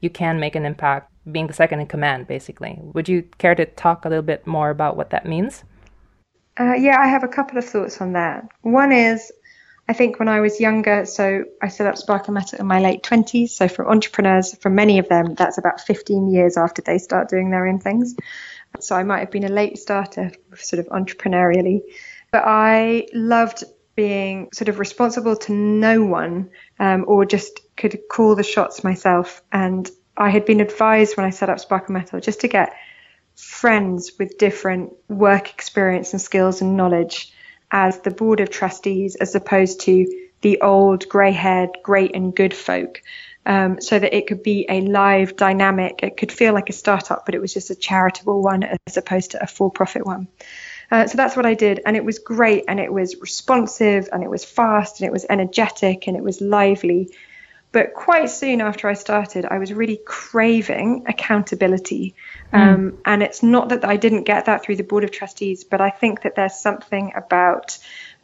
you 0.00 0.10
can 0.10 0.40
make 0.40 0.54
an 0.54 0.64
impact 0.64 1.10
being 1.30 1.46
the 1.46 1.52
second 1.52 1.80
in 1.80 1.86
command, 1.86 2.26
basically. 2.26 2.78
Would 2.80 3.08
you 3.08 3.22
care 3.38 3.54
to 3.54 3.66
talk 3.66 4.04
a 4.04 4.08
little 4.08 4.22
bit 4.22 4.46
more 4.46 4.70
about 4.70 4.96
what 4.96 5.10
that 5.10 5.26
means? 5.26 5.64
Uh, 6.58 6.74
yeah, 6.74 6.98
I 6.98 7.06
have 7.06 7.24
a 7.24 7.28
couple 7.28 7.58
of 7.58 7.64
thoughts 7.64 8.00
on 8.00 8.12
that. 8.12 8.48
One 8.62 8.92
is, 8.92 9.30
I 9.88 9.92
think 9.92 10.18
when 10.18 10.28
I 10.28 10.40
was 10.40 10.60
younger, 10.60 11.04
so 11.04 11.44
I 11.62 11.68
set 11.68 11.86
up 11.86 11.96
Spark 11.96 12.28
and 12.28 12.34
Mettle 12.34 12.58
in 12.58 12.66
my 12.66 12.80
late 12.80 13.02
20s. 13.02 13.50
So 13.50 13.68
for 13.68 13.88
entrepreneurs, 13.88 14.54
for 14.56 14.70
many 14.70 14.98
of 14.98 15.08
them, 15.08 15.34
that's 15.34 15.58
about 15.58 15.80
15 15.80 16.30
years 16.30 16.56
after 16.56 16.82
they 16.82 16.98
start 16.98 17.28
doing 17.28 17.50
their 17.50 17.66
own 17.66 17.78
things. 17.78 18.14
So 18.78 18.94
I 18.94 19.02
might 19.02 19.20
have 19.20 19.30
been 19.30 19.44
a 19.44 19.48
late 19.48 19.78
starter, 19.78 20.32
sort 20.54 20.80
of 20.80 20.86
entrepreneurially, 20.86 21.80
but 22.30 22.44
I 22.46 23.06
loved 23.12 23.64
being 23.94 24.48
sort 24.52 24.68
of 24.68 24.78
responsible 24.78 25.36
to 25.36 25.52
no 25.52 26.04
one 26.04 26.50
um, 26.78 27.04
or 27.06 27.24
just 27.24 27.60
could 27.76 27.98
call 28.10 28.34
the 28.34 28.42
shots 28.42 28.84
myself. 28.84 29.42
And 29.52 29.88
I 30.16 30.30
had 30.30 30.44
been 30.44 30.60
advised 30.60 31.16
when 31.16 31.26
I 31.26 31.30
set 31.30 31.50
up 31.50 31.60
Spark 31.60 31.88
and 31.88 31.94
Mettle 31.94 32.20
just 32.20 32.40
to 32.40 32.48
get 32.48 32.74
friends 33.36 34.12
with 34.18 34.38
different 34.38 34.92
work 35.08 35.50
experience 35.50 36.12
and 36.12 36.20
skills 36.20 36.60
and 36.60 36.76
knowledge 36.76 37.32
as 37.70 38.00
the 38.00 38.10
board 38.10 38.40
of 38.40 38.50
trustees 38.50 39.16
as 39.16 39.34
opposed 39.34 39.80
to 39.80 40.06
the 40.42 40.60
old 40.60 41.08
grey 41.08 41.32
haired 41.32 41.70
great 41.82 42.14
and 42.14 42.34
good 42.34 42.54
folk 42.54 43.02
um, 43.46 43.80
so 43.80 43.98
that 43.98 44.14
it 44.14 44.26
could 44.26 44.42
be 44.42 44.66
a 44.68 44.80
live 44.82 45.36
dynamic 45.36 46.00
it 46.02 46.16
could 46.16 46.32
feel 46.32 46.52
like 46.52 46.68
a 46.68 46.74
startup 46.74 47.24
but 47.24 47.34
it 47.34 47.40
was 47.40 47.54
just 47.54 47.70
a 47.70 47.74
charitable 47.74 48.42
one 48.42 48.62
as 48.86 48.96
opposed 48.96 49.30
to 49.30 49.42
a 49.42 49.46
for 49.46 49.70
profit 49.70 50.04
one 50.04 50.28
uh, 50.90 51.06
so 51.06 51.16
that's 51.16 51.36
what 51.36 51.46
I 51.46 51.54
did 51.54 51.80
and 51.86 51.96
it 51.96 52.04
was 52.04 52.18
great 52.18 52.64
and 52.68 52.80
it 52.80 52.92
was 52.92 53.16
responsive 53.20 54.08
and 54.12 54.22
it 54.22 54.30
was 54.30 54.44
fast 54.44 55.00
and 55.00 55.06
it 55.06 55.12
was 55.12 55.26
energetic 55.28 56.06
and 56.06 56.16
it 56.16 56.22
was 56.22 56.40
lively 56.40 57.10
but 57.72 57.94
quite 57.94 58.30
soon 58.30 58.60
after 58.60 58.88
I 58.88 58.94
started, 58.94 59.44
I 59.44 59.58
was 59.58 59.72
really 59.72 60.00
craving 60.04 61.04
accountability. 61.06 62.14
Mm. 62.52 62.58
Um, 62.58 62.98
and 63.04 63.22
it's 63.22 63.42
not 63.42 63.68
that 63.68 63.84
I 63.84 63.96
didn't 63.96 64.24
get 64.24 64.46
that 64.46 64.64
through 64.64 64.76
the 64.76 64.82
Board 64.82 65.04
of 65.04 65.12
Trustees, 65.12 65.62
but 65.62 65.80
I 65.80 65.90
think 65.90 66.22
that 66.22 66.34
there's 66.34 66.58
something 66.58 67.12
about 67.14 67.78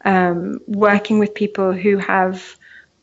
um, 0.04 0.60
working 0.66 1.20
with 1.20 1.34
people 1.34 1.72
who 1.72 1.98
have 1.98 2.56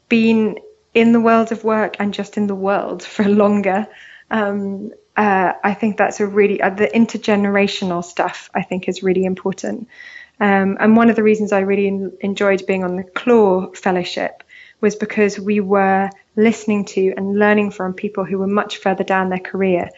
been 0.10 0.60
in 0.94 1.14
the 1.14 1.22
world 1.22 1.52
of 1.54 1.64
work 1.64 1.96
and 2.00 2.14
just 2.14 2.36
in 2.36 2.48
the 2.48 2.56
world 2.56 3.04
for 3.16 3.24
longer. 3.24 3.88
Um, 4.30 4.92
uh, 5.16 5.54
I 5.64 5.74
think 5.74 5.98
that's 5.98 6.20
a 6.20 6.28
really, 6.28 6.62
uh, 6.62 6.70
the 6.72 6.88
intergenerational 6.88 8.04
stuff 8.04 8.50
I 8.54 8.64
think 8.64 8.88
is 8.88 9.04
really 9.04 9.26
important. 9.26 9.88
Um, 10.40 10.78
and 10.80 10.98
one 10.98 11.10
of 11.10 11.16
the 11.16 11.24
reasons 11.24 11.52
I 11.52 11.60
really 11.60 11.88
enjoyed 12.22 12.66
being 12.66 12.84
on 12.84 12.96
the 12.96 13.04
Clore 13.04 13.76
Fellowship 13.78 14.44
was 14.82 14.96
because 14.96 15.40
we 15.40 15.60
were 15.60 16.10
listening 16.36 16.86
to 16.86 17.14
and 17.16 17.38
learning 17.38 17.72
from 17.72 17.94
people 17.94 18.26
who 18.26 18.40
were 18.40 18.48
much 18.48 18.78
further 18.78 19.04
down 19.04 19.30
their 19.30 19.40
career 19.40 19.90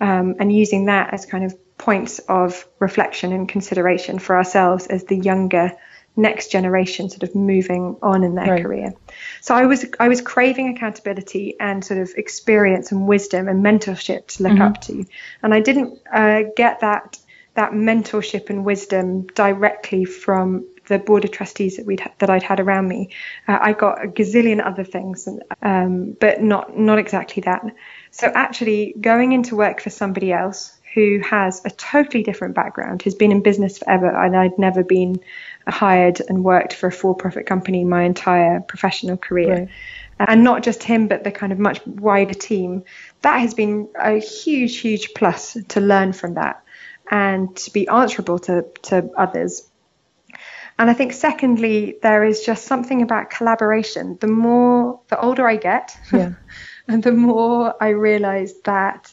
um, 0.00 0.34
and 0.40 0.54
using 0.54 0.86
that 0.86 1.14
as 1.14 1.24
kind 1.24 1.44
of 1.44 1.56
points 1.78 2.18
of 2.20 2.66
reflection 2.78 3.32
and 3.32 3.48
consideration 3.48 4.18
for 4.18 4.36
ourselves 4.36 4.86
as 4.86 5.04
the 5.04 5.16
younger 5.16 5.72
next 6.16 6.52
generation 6.52 7.10
sort 7.10 7.22
of 7.24 7.34
moving 7.34 7.96
on 8.02 8.22
in 8.22 8.34
their 8.34 8.46
right. 8.46 8.62
career. 8.62 8.94
So 9.40 9.54
I 9.54 9.66
was 9.66 9.84
I 9.98 10.08
was 10.08 10.20
craving 10.20 10.76
accountability 10.76 11.56
and 11.58 11.84
sort 11.84 12.00
of 12.00 12.12
experience 12.16 12.92
and 12.92 13.08
wisdom 13.08 13.48
and 13.48 13.64
mentorship 13.64 14.26
to 14.28 14.44
look 14.44 14.52
mm-hmm. 14.52 14.62
up 14.62 14.80
to, 14.82 15.04
and 15.42 15.52
I 15.52 15.60
didn't 15.60 15.98
uh, 16.12 16.42
get 16.56 16.80
that 16.80 17.18
that 17.54 17.72
mentorship 17.72 18.50
and 18.50 18.64
wisdom 18.64 19.26
directly 19.28 20.04
from 20.04 20.66
the 20.86 20.98
board 20.98 21.24
of 21.24 21.30
trustees 21.30 21.76
that 21.76 21.86
we'd 21.86 22.02
that 22.18 22.30
I'd 22.30 22.42
had 22.42 22.60
around 22.60 22.88
me. 22.88 23.10
Uh, 23.48 23.58
I 23.60 23.72
got 23.72 24.04
a 24.04 24.08
gazillion 24.08 24.64
other 24.64 24.84
things, 24.84 25.28
um, 25.62 26.16
but 26.20 26.42
not 26.42 26.76
not 26.76 26.98
exactly 26.98 27.42
that. 27.42 27.64
So 28.10 28.30
actually, 28.34 28.94
going 29.00 29.32
into 29.32 29.56
work 29.56 29.80
for 29.80 29.90
somebody 29.90 30.32
else 30.32 30.78
who 30.94 31.20
has 31.28 31.60
a 31.64 31.70
totally 31.70 32.22
different 32.22 32.54
background, 32.54 33.02
who's 33.02 33.16
been 33.16 33.32
in 33.32 33.42
business 33.42 33.78
forever, 33.78 34.06
and 34.06 34.36
I'd 34.36 34.58
never 34.58 34.84
been 34.84 35.20
hired 35.66 36.20
and 36.28 36.44
worked 36.44 36.72
for 36.72 36.86
a 36.86 36.92
for-profit 36.92 37.46
company 37.46 37.84
my 37.84 38.02
entire 38.02 38.60
professional 38.60 39.16
career. 39.16 39.54
Right. 39.54 39.68
And 40.20 40.44
not 40.44 40.62
just 40.62 40.84
him, 40.84 41.08
but 41.08 41.24
the 41.24 41.32
kind 41.32 41.52
of 41.52 41.58
much 41.58 41.84
wider 41.84 42.34
team. 42.34 42.84
That 43.22 43.40
has 43.40 43.54
been 43.54 43.88
a 43.98 44.20
huge, 44.20 44.78
huge 44.78 45.12
plus 45.14 45.56
to 45.70 45.80
learn 45.80 46.12
from 46.12 46.34
that 46.34 46.62
and 47.10 47.54
to 47.56 47.72
be 47.72 47.88
answerable 47.88 48.38
to, 48.40 48.64
to 48.82 49.10
others. 49.16 49.68
And 50.78 50.90
I 50.90 50.94
think, 50.94 51.12
secondly, 51.12 51.98
there 52.02 52.24
is 52.24 52.44
just 52.44 52.66
something 52.66 53.02
about 53.02 53.30
collaboration. 53.30 54.18
The 54.20 54.26
more, 54.28 55.00
the 55.08 55.20
older 55.20 55.48
I 55.48 55.56
get, 55.56 55.96
yeah. 56.12 56.34
and 56.86 57.02
the 57.02 57.12
more 57.12 57.74
I 57.82 57.88
realize 57.88 58.54
that 58.64 59.12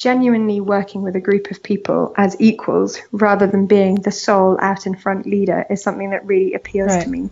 genuinely 0.00 0.60
working 0.60 1.02
with 1.02 1.14
a 1.14 1.20
group 1.20 1.50
of 1.50 1.62
people 1.62 2.14
as 2.16 2.34
equals 2.40 2.98
rather 3.12 3.46
than 3.46 3.66
being 3.66 3.96
the 3.96 4.10
sole 4.10 4.58
out 4.58 4.86
in 4.86 4.96
front 4.96 5.26
leader 5.26 5.66
is 5.68 5.82
something 5.82 6.10
that 6.10 6.24
really 6.24 6.54
appeals 6.54 6.90
right. 6.90 7.04
to 7.04 7.08
me. 7.08 7.30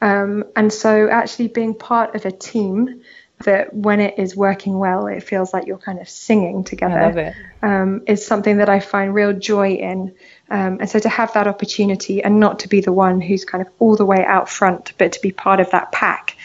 Um, 0.00 0.44
and 0.56 0.72
so, 0.72 1.08
actually, 1.08 1.46
being 1.46 1.74
part 1.74 2.16
of 2.16 2.26
a 2.26 2.32
team 2.32 3.02
that 3.44 3.72
when 3.72 4.00
it 4.00 4.18
is 4.18 4.34
working 4.34 4.78
well, 4.78 5.06
it 5.06 5.22
feels 5.22 5.52
like 5.52 5.66
you're 5.66 5.78
kind 5.78 6.00
of 6.00 6.08
singing 6.08 6.64
together. 6.64 7.36
Um, 7.62 8.02
is 8.08 8.26
something 8.26 8.58
that 8.58 8.68
I 8.68 8.80
find 8.80 9.14
real 9.14 9.32
joy 9.32 9.74
in. 9.74 10.14
Um, 10.50 10.78
and 10.80 10.90
so 10.90 10.98
to 10.98 11.08
have 11.08 11.32
that 11.34 11.46
opportunity 11.46 12.22
and 12.22 12.40
not 12.40 12.60
to 12.60 12.68
be 12.68 12.80
the 12.80 12.92
one 12.92 13.20
who's 13.20 13.44
kind 13.44 13.62
of 13.62 13.72
all 13.78 13.96
the 13.96 14.04
way 14.04 14.24
out 14.24 14.48
front, 14.48 14.92
but 14.98 15.12
to 15.12 15.20
be 15.20 15.30
part 15.30 15.60
of 15.60 15.70
that 15.70 15.92
pack 15.92 16.36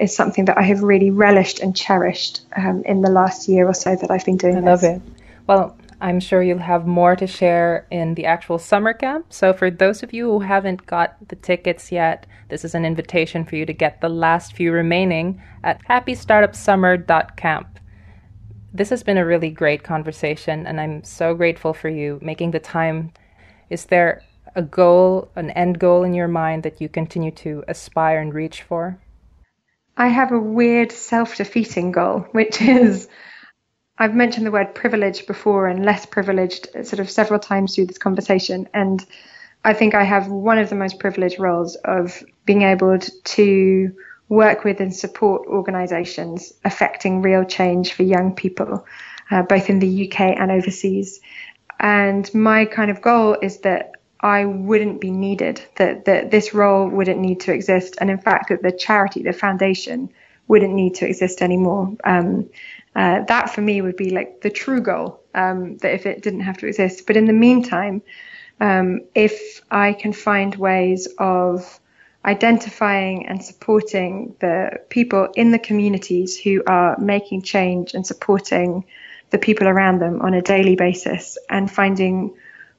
is 0.00 0.14
something 0.14 0.46
that 0.46 0.58
I 0.58 0.62
have 0.62 0.82
really 0.82 1.10
relished 1.10 1.60
and 1.60 1.74
cherished 1.74 2.42
um, 2.56 2.82
in 2.84 3.02
the 3.02 3.10
last 3.10 3.48
year 3.48 3.68
or 3.68 3.74
so 3.74 3.94
that 3.96 4.10
I've 4.10 4.24
been 4.24 4.36
doing. 4.36 4.56
I 4.56 4.60
love 4.60 4.84
it. 4.84 5.00
Well, 5.46 5.76
I'm 6.00 6.20
sure 6.20 6.42
you'll 6.42 6.58
have 6.58 6.86
more 6.86 7.16
to 7.16 7.26
share 7.26 7.86
in 7.90 8.14
the 8.14 8.26
actual 8.26 8.58
summer 8.58 8.92
camp. 8.92 9.26
So, 9.30 9.52
for 9.52 9.70
those 9.70 10.02
of 10.02 10.12
you 10.12 10.26
who 10.26 10.40
haven't 10.40 10.86
got 10.86 11.16
the 11.28 11.36
tickets 11.36 11.92
yet, 11.92 12.26
this 12.48 12.64
is 12.64 12.74
an 12.74 12.84
invitation 12.84 13.44
for 13.44 13.56
you 13.56 13.64
to 13.64 13.72
get 13.72 14.00
the 14.00 14.08
last 14.08 14.54
few 14.54 14.72
remaining 14.72 15.40
at 15.62 15.82
happystartupsummer.camp. 15.84 17.78
This 18.72 18.90
has 18.90 19.02
been 19.02 19.18
a 19.18 19.24
really 19.24 19.50
great 19.50 19.82
conversation, 19.82 20.66
and 20.66 20.80
I'm 20.80 21.04
so 21.04 21.34
grateful 21.34 21.72
for 21.72 21.88
you 21.88 22.18
making 22.20 22.50
the 22.50 22.58
time. 22.58 23.12
Is 23.70 23.86
there 23.86 24.22
a 24.56 24.62
goal, 24.62 25.30
an 25.36 25.50
end 25.52 25.78
goal 25.78 26.02
in 26.02 26.12
your 26.12 26.28
mind 26.28 26.64
that 26.64 26.80
you 26.80 26.88
continue 26.88 27.30
to 27.30 27.64
aspire 27.68 28.20
and 28.20 28.34
reach 28.34 28.62
for? 28.62 28.98
I 29.96 30.08
have 30.08 30.32
a 30.32 30.38
weird 30.38 30.92
self 30.92 31.36
defeating 31.36 31.92
goal, 31.92 32.20
which 32.32 32.60
is 32.60 33.08
I've 33.96 34.14
mentioned 34.14 34.44
the 34.44 34.50
word 34.50 34.74
privilege 34.74 35.26
before 35.26 35.68
and 35.68 35.84
less 35.84 36.04
privileged 36.04 36.68
sort 36.84 36.98
of 36.98 37.10
several 37.10 37.38
times 37.38 37.74
through 37.74 37.86
this 37.86 37.98
conversation. 37.98 38.68
And 38.74 39.04
I 39.64 39.72
think 39.72 39.94
I 39.94 40.02
have 40.02 40.28
one 40.28 40.58
of 40.58 40.68
the 40.68 40.74
most 40.74 40.98
privileged 40.98 41.38
roles 41.38 41.76
of 41.76 42.22
being 42.44 42.62
able 42.62 42.98
to 42.98 43.92
work 44.28 44.64
with 44.64 44.80
and 44.80 44.94
support 44.94 45.46
organizations 45.46 46.52
affecting 46.64 47.22
real 47.22 47.44
change 47.44 47.92
for 47.92 48.02
young 48.02 48.34
people, 48.34 48.84
uh, 49.30 49.42
both 49.42 49.70
in 49.70 49.78
the 49.78 50.08
UK 50.10 50.20
and 50.20 50.50
overseas. 50.50 51.20
And 51.78 52.32
my 52.34 52.64
kind 52.64 52.90
of 52.90 53.00
goal 53.00 53.36
is 53.40 53.58
that 53.60 53.93
I 54.24 54.46
wouldn't 54.46 55.02
be 55.02 55.10
needed, 55.10 55.60
that, 55.76 56.06
that 56.06 56.30
this 56.30 56.54
role 56.54 56.88
wouldn't 56.88 57.20
need 57.20 57.40
to 57.40 57.52
exist. 57.52 57.96
And 58.00 58.10
in 58.10 58.16
fact, 58.16 58.48
that 58.48 58.62
the 58.62 58.72
charity, 58.72 59.22
the 59.22 59.34
foundation, 59.34 60.08
wouldn't 60.48 60.72
need 60.72 60.94
to 60.96 61.06
exist 61.06 61.42
anymore. 61.42 61.94
Um, 62.04 62.48
uh, 62.96 63.24
that 63.24 63.50
for 63.50 63.60
me 63.60 63.82
would 63.82 63.96
be 63.96 64.10
like 64.10 64.40
the 64.40 64.48
true 64.48 64.80
goal, 64.80 65.20
um, 65.34 65.76
that 65.78 65.92
if 65.92 66.06
it 66.06 66.22
didn't 66.22 66.40
have 66.40 66.56
to 66.58 66.66
exist. 66.66 67.06
But 67.06 67.18
in 67.18 67.26
the 67.26 67.34
meantime, 67.34 68.00
um, 68.60 69.02
if 69.14 69.60
I 69.70 69.92
can 69.92 70.14
find 70.14 70.54
ways 70.54 71.06
of 71.18 71.78
identifying 72.24 73.26
and 73.26 73.44
supporting 73.44 74.36
the 74.40 74.80
people 74.88 75.28
in 75.34 75.50
the 75.50 75.58
communities 75.58 76.40
who 76.40 76.62
are 76.66 76.96
making 76.98 77.42
change 77.42 77.92
and 77.92 78.06
supporting 78.06 78.86
the 79.28 79.38
people 79.38 79.68
around 79.68 79.98
them 79.98 80.22
on 80.22 80.32
a 80.32 80.40
daily 80.40 80.76
basis 80.76 81.36
and 81.50 81.70
finding 81.70 82.32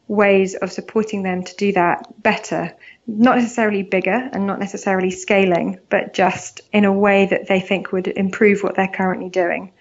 ways 0.08 0.56
of 0.56 0.72
supporting 0.72 1.24
them 1.24 1.44
to 1.44 1.56
do 1.56 1.72
that 1.74 2.22
better, 2.22 2.74
not 3.08 3.38
necessarily 3.38 3.84
bigger 3.84 4.30
and 4.32 4.46
not 4.46 4.60
necessarily 4.60 5.12
scaling, 5.12 5.80
but 5.89 6.13
just 6.13 6.62
in 6.72 6.86
a 6.86 6.94
way 6.94 7.26
that 7.26 7.48
they 7.48 7.60
think 7.60 7.91
would 7.91 8.08
improve 8.08 8.62
what 8.62 8.76
they're 8.76 8.88
currently 8.88 9.30
doing. 9.30 9.72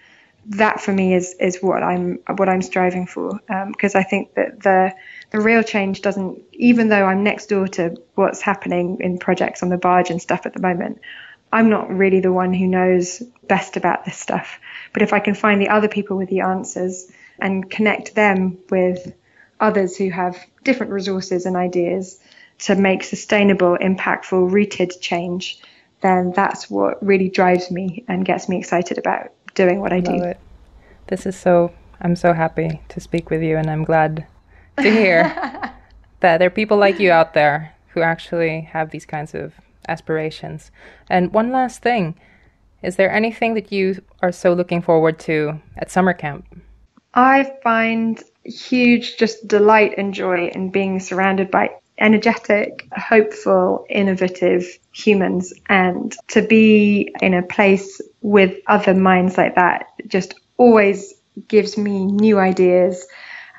That 0.47 0.79
for 0.79 0.93
me 0.93 1.15
is 1.15 1.35
is 1.39 1.57
what 1.59 1.81
I'm 1.81 2.19
what 2.37 2.49
I'm 2.49 2.61
striving 2.61 3.07
for 3.07 3.39
because 3.47 3.95
um, 3.95 3.99
I 3.99 4.03
think 4.03 4.35
that 4.35 4.61
the 4.61 4.93
the 5.31 5.41
real 5.41 5.63
change 5.63 6.01
doesn't 6.01 6.43
even 6.53 6.89
though 6.89 7.03
I'm 7.03 7.23
next 7.23 7.47
door 7.47 7.67
to 7.69 7.95
what's 8.13 8.41
happening 8.41 8.97
in 8.99 9.17
projects 9.17 9.63
on 9.63 9.69
the 9.69 9.77
barge 9.77 10.11
and 10.11 10.21
stuff 10.21 10.45
at 10.45 10.53
the 10.53 10.61
moment 10.61 11.01
I'm 11.51 11.69
not 11.69 11.89
really 11.89 12.19
the 12.19 12.33
one 12.33 12.53
who 12.53 12.67
knows 12.67 13.23
best 13.47 13.77
about 13.77 14.03
this 14.03 14.17
stuff. 14.17 14.59
But 14.91 15.03
if 15.03 15.13
I 15.13 15.19
can 15.19 15.35
find 15.35 15.61
the 15.61 15.69
other 15.69 15.87
people 15.87 16.17
with 16.17 16.29
the 16.29 16.41
answers 16.41 17.09
and 17.39 17.69
connect 17.69 18.13
them 18.13 18.57
with 18.69 19.13
others 19.59 19.95
who 19.95 20.09
have 20.09 20.37
different 20.63 20.91
resources 20.91 21.45
and 21.45 21.55
ideas 21.55 22.19
to 22.59 22.75
make 22.75 23.03
sustainable 23.03 23.77
impactful 23.81 24.51
rooted 24.51 24.93
change 25.01 25.61
then 26.05 26.31
that's 26.35 26.69
what 26.69 27.03
really 27.03 27.29
drives 27.29 27.71
me 27.71 28.03
and 28.07 28.25
gets 28.25 28.47
me 28.47 28.57
excited 28.57 28.97
about 28.97 29.31
doing 29.55 29.79
what 29.79 29.91
I, 29.91 29.97
I 29.97 29.99
do. 30.01 30.23
It. 30.23 30.39
This 31.07 31.25
is 31.25 31.35
so, 31.35 31.71
I'm 32.01 32.15
so 32.15 32.31
happy 32.33 32.81
to 32.89 32.99
speak 32.99 33.31
with 33.31 33.41
you, 33.41 33.57
and 33.57 33.69
I'm 33.69 33.83
glad 33.83 34.27
to 34.77 34.91
hear 34.91 35.23
that 36.19 36.37
there 36.37 36.47
are 36.47 36.51
people 36.51 36.77
like 36.77 36.99
you 36.99 37.11
out 37.11 37.33
there 37.33 37.73
who 37.89 38.01
actually 38.01 38.61
have 38.61 38.91
these 38.91 39.05
kinds 39.05 39.33
of 39.33 39.55
aspirations. 39.87 40.69
And 41.09 41.33
one 41.33 41.51
last 41.51 41.81
thing 41.81 42.15
is 42.83 42.97
there 42.97 43.11
anything 43.11 43.55
that 43.55 43.71
you 43.71 43.99
are 44.21 44.31
so 44.31 44.53
looking 44.53 44.79
forward 44.79 45.17
to 45.21 45.59
at 45.75 45.89
summer 45.89 46.13
camp? 46.13 46.45
I 47.15 47.51
find 47.63 48.21
huge 48.45 49.17
just 49.17 49.47
delight 49.47 49.95
and 49.97 50.13
joy 50.13 50.47
in 50.53 50.69
being 50.71 50.99
surrounded 50.99 51.51
by 51.51 51.71
energetic, 51.97 52.87
hopeful, 52.91 53.85
innovative 53.89 54.65
humans. 54.91 55.53
And 55.67 56.15
to 56.29 56.41
be 56.41 57.13
in 57.21 57.33
a 57.33 57.43
place 57.43 58.01
with 58.21 58.57
other 58.67 58.93
minds 58.93 59.37
like 59.37 59.55
that 59.55 59.87
just 60.07 60.35
always 60.57 61.13
gives 61.47 61.77
me 61.77 62.05
new 62.05 62.39
ideas, 62.39 63.05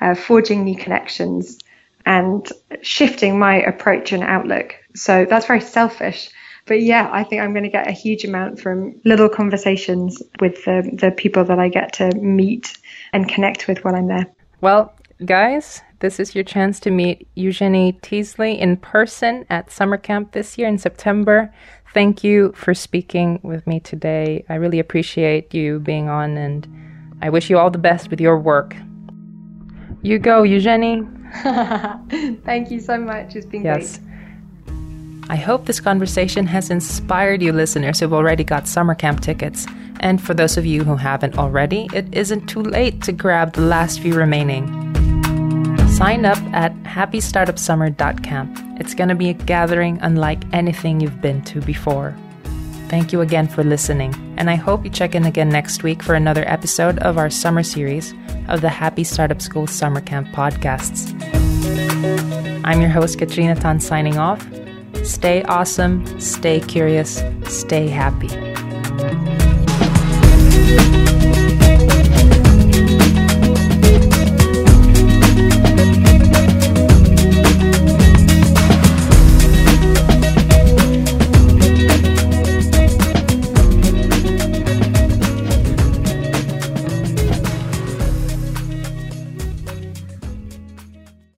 uh, 0.01 0.15
forging 0.15 0.63
new 0.63 0.75
connections, 0.77 1.57
and 2.05 2.47
shifting 2.81 3.37
my 3.37 3.55
approach 3.61 4.11
and 4.13 4.23
outlook. 4.23 4.75
So 4.95 5.25
that's 5.25 5.47
very 5.47 5.61
selfish. 5.61 6.29
But 6.65 6.81
yeah, 6.81 7.09
I 7.11 7.23
think 7.23 7.41
I'm 7.41 7.53
going 7.53 7.63
to 7.63 7.69
get 7.69 7.87
a 7.87 7.91
huge 7.91 8.25
amount 8.25 8.59
from 8.59 8.99
little 9.05 9.29
conversations 9.29 10.21
with 10.39 10.65
the, 10.65 10.89
the 10.93 11.11
people 11.11 11.45
that 11.45 11.59
I 11.59 11.69
get 11.69 11.93
to 11.93 12.13
meet 12.15 12.77
and 13.13 13.27
connect 13.27 13.67
with 13.67 13.83
while 13.83 13.95
I'm 13.95 14.07
there. 14.07 14.27
Well, 14.59 14.95
guys, 15.23 15.83
this 15.99 16.19
is 16.19 16.33
your 16.33 16.43
chance 16.43 16.79
to 16.79 16.89
meet 16.89 17.27
Eugenie 17.35 17.93
Teasley 18.01 18.59
in 18.59 18.77
person 18.77 19.45
at 19.51 19.69
summer 19.69 19.97
camp 19.97 20.31
this 20.31 20.57
year 20.57 20.67
in 20.67 20.79
September. 20.79 21.53
Thank 21.93 22.23
you 22.23 22.53
for 22.55 22.73
speaking 22.73 23.39
with 23.43 23.67
me 23.67 23.79
today. 23.79 24.45
I 24.49 24.55
really 24.55 24.79
appreciate 24.79 25.53
you 25.53 25.79
being 25.79 26.09
on, 26.09 26.37
and 26.37 26.67
I 27.21 27.29
wish 27.29 27.51
you 27.51 27.59
all 27.59 27.69
the 27.69 27.77
best 27.77 28.09
with 28.09 28.19
your 28.19 28.39
work. 28.39 28.75
You 30.01 30.17
go, 30.17 30.41
Eugenie. 30.41 31.03
Thank 32.43 32.71
you 32.71 32.79
so 32.79 32.97
much. 32.97 33.35
It's 33.35 33.45
been 33.45 33.63
yes. 33.63 33.97
great. 33.97 34.06
I 35.29 35.35
hope 35.35 35.65
this 35.65 35.81
conversation 35.81 36.47
has 36.47 36.69
inspired 36.69 37.41
you 37.41 37.51
listeners 37.51 37.99
who've 37.99 38.13
already 38.13 38.45
got 38.45 38.65
summer 38.65 38.95
camp 38.95 39.19
tickets. 39.19 39.67
And 39.99 40.21
for 40.21 40.33
those 40.33 40.55
of 40.55 40.65
you 40.65 40.85
who 40.85 40.95
haven't 40.95 41.37
already, 41.37 41.89
it 41.93 42.07
isn't 42.13 42.47
too 42.47 42.61
late 42.61 43.01
to 43.03 43.11
grab 43.11 43.53
the 43.53 43.61
last 43.61 43.99
few 43.99 44.13
remaining. 44.13 44.67
Sign 45.89 46.23
up 46.23 46.37
at 46.53 46.73
happystartupsummer.camp. 46.83 48.79
It's 48.79 48.93
going 48.93 49.09
to 49.09 49.15
be 49.15 49.29
a 49.29 49.33
gathering 49.33 49.99
unlike 50.01 50.43
anything 50.53 51.01
you've 51.01 51.21
been 51.21 51.41
to 51.43 51.59
before. 51.59 52.15
Thank 52.87 53.11
you 53.11 53.19
again 53.19 53.49
for 53.49 53.65
listening, 53.65 54.13
and 54.37 54.49
I 54.49 54.55
hope 54.55 54.85
you 54.85 54.89
check 54.89 55.13
in 55.13 55.25
again 55.25 55.49
next 55.49 55.83
week 55.83 56.01
for 56.01 56.13
another 56.15 56.47
episode 56.47 56.99
of 56.99 57.17
our 57.17 57.29
summer 57.29 57.63
series 57.63 58.13
of 58.47 58.61
the 58.61 58.69
Happy 58.69 59.03
Startup 59.03 59.41
School 59.41 59.67
Summer 59.67 59.99
Camp 59.99 60.29
podcasts. 60.29 61.11
I'm 62.63 62.79
your 62.79 62.91
host, 62.91 63.19
Katrina 63.19 63.55
Tan, 63.55 63.81
signing 63.81 64.17
off. 64.17 64.47
Stay 65.03 65.43
awesome, 65.43 66.19
stay 66.19 66.59
curious, 66.59 67.23
stay 67.45 67.87
happy. 67.87 68.46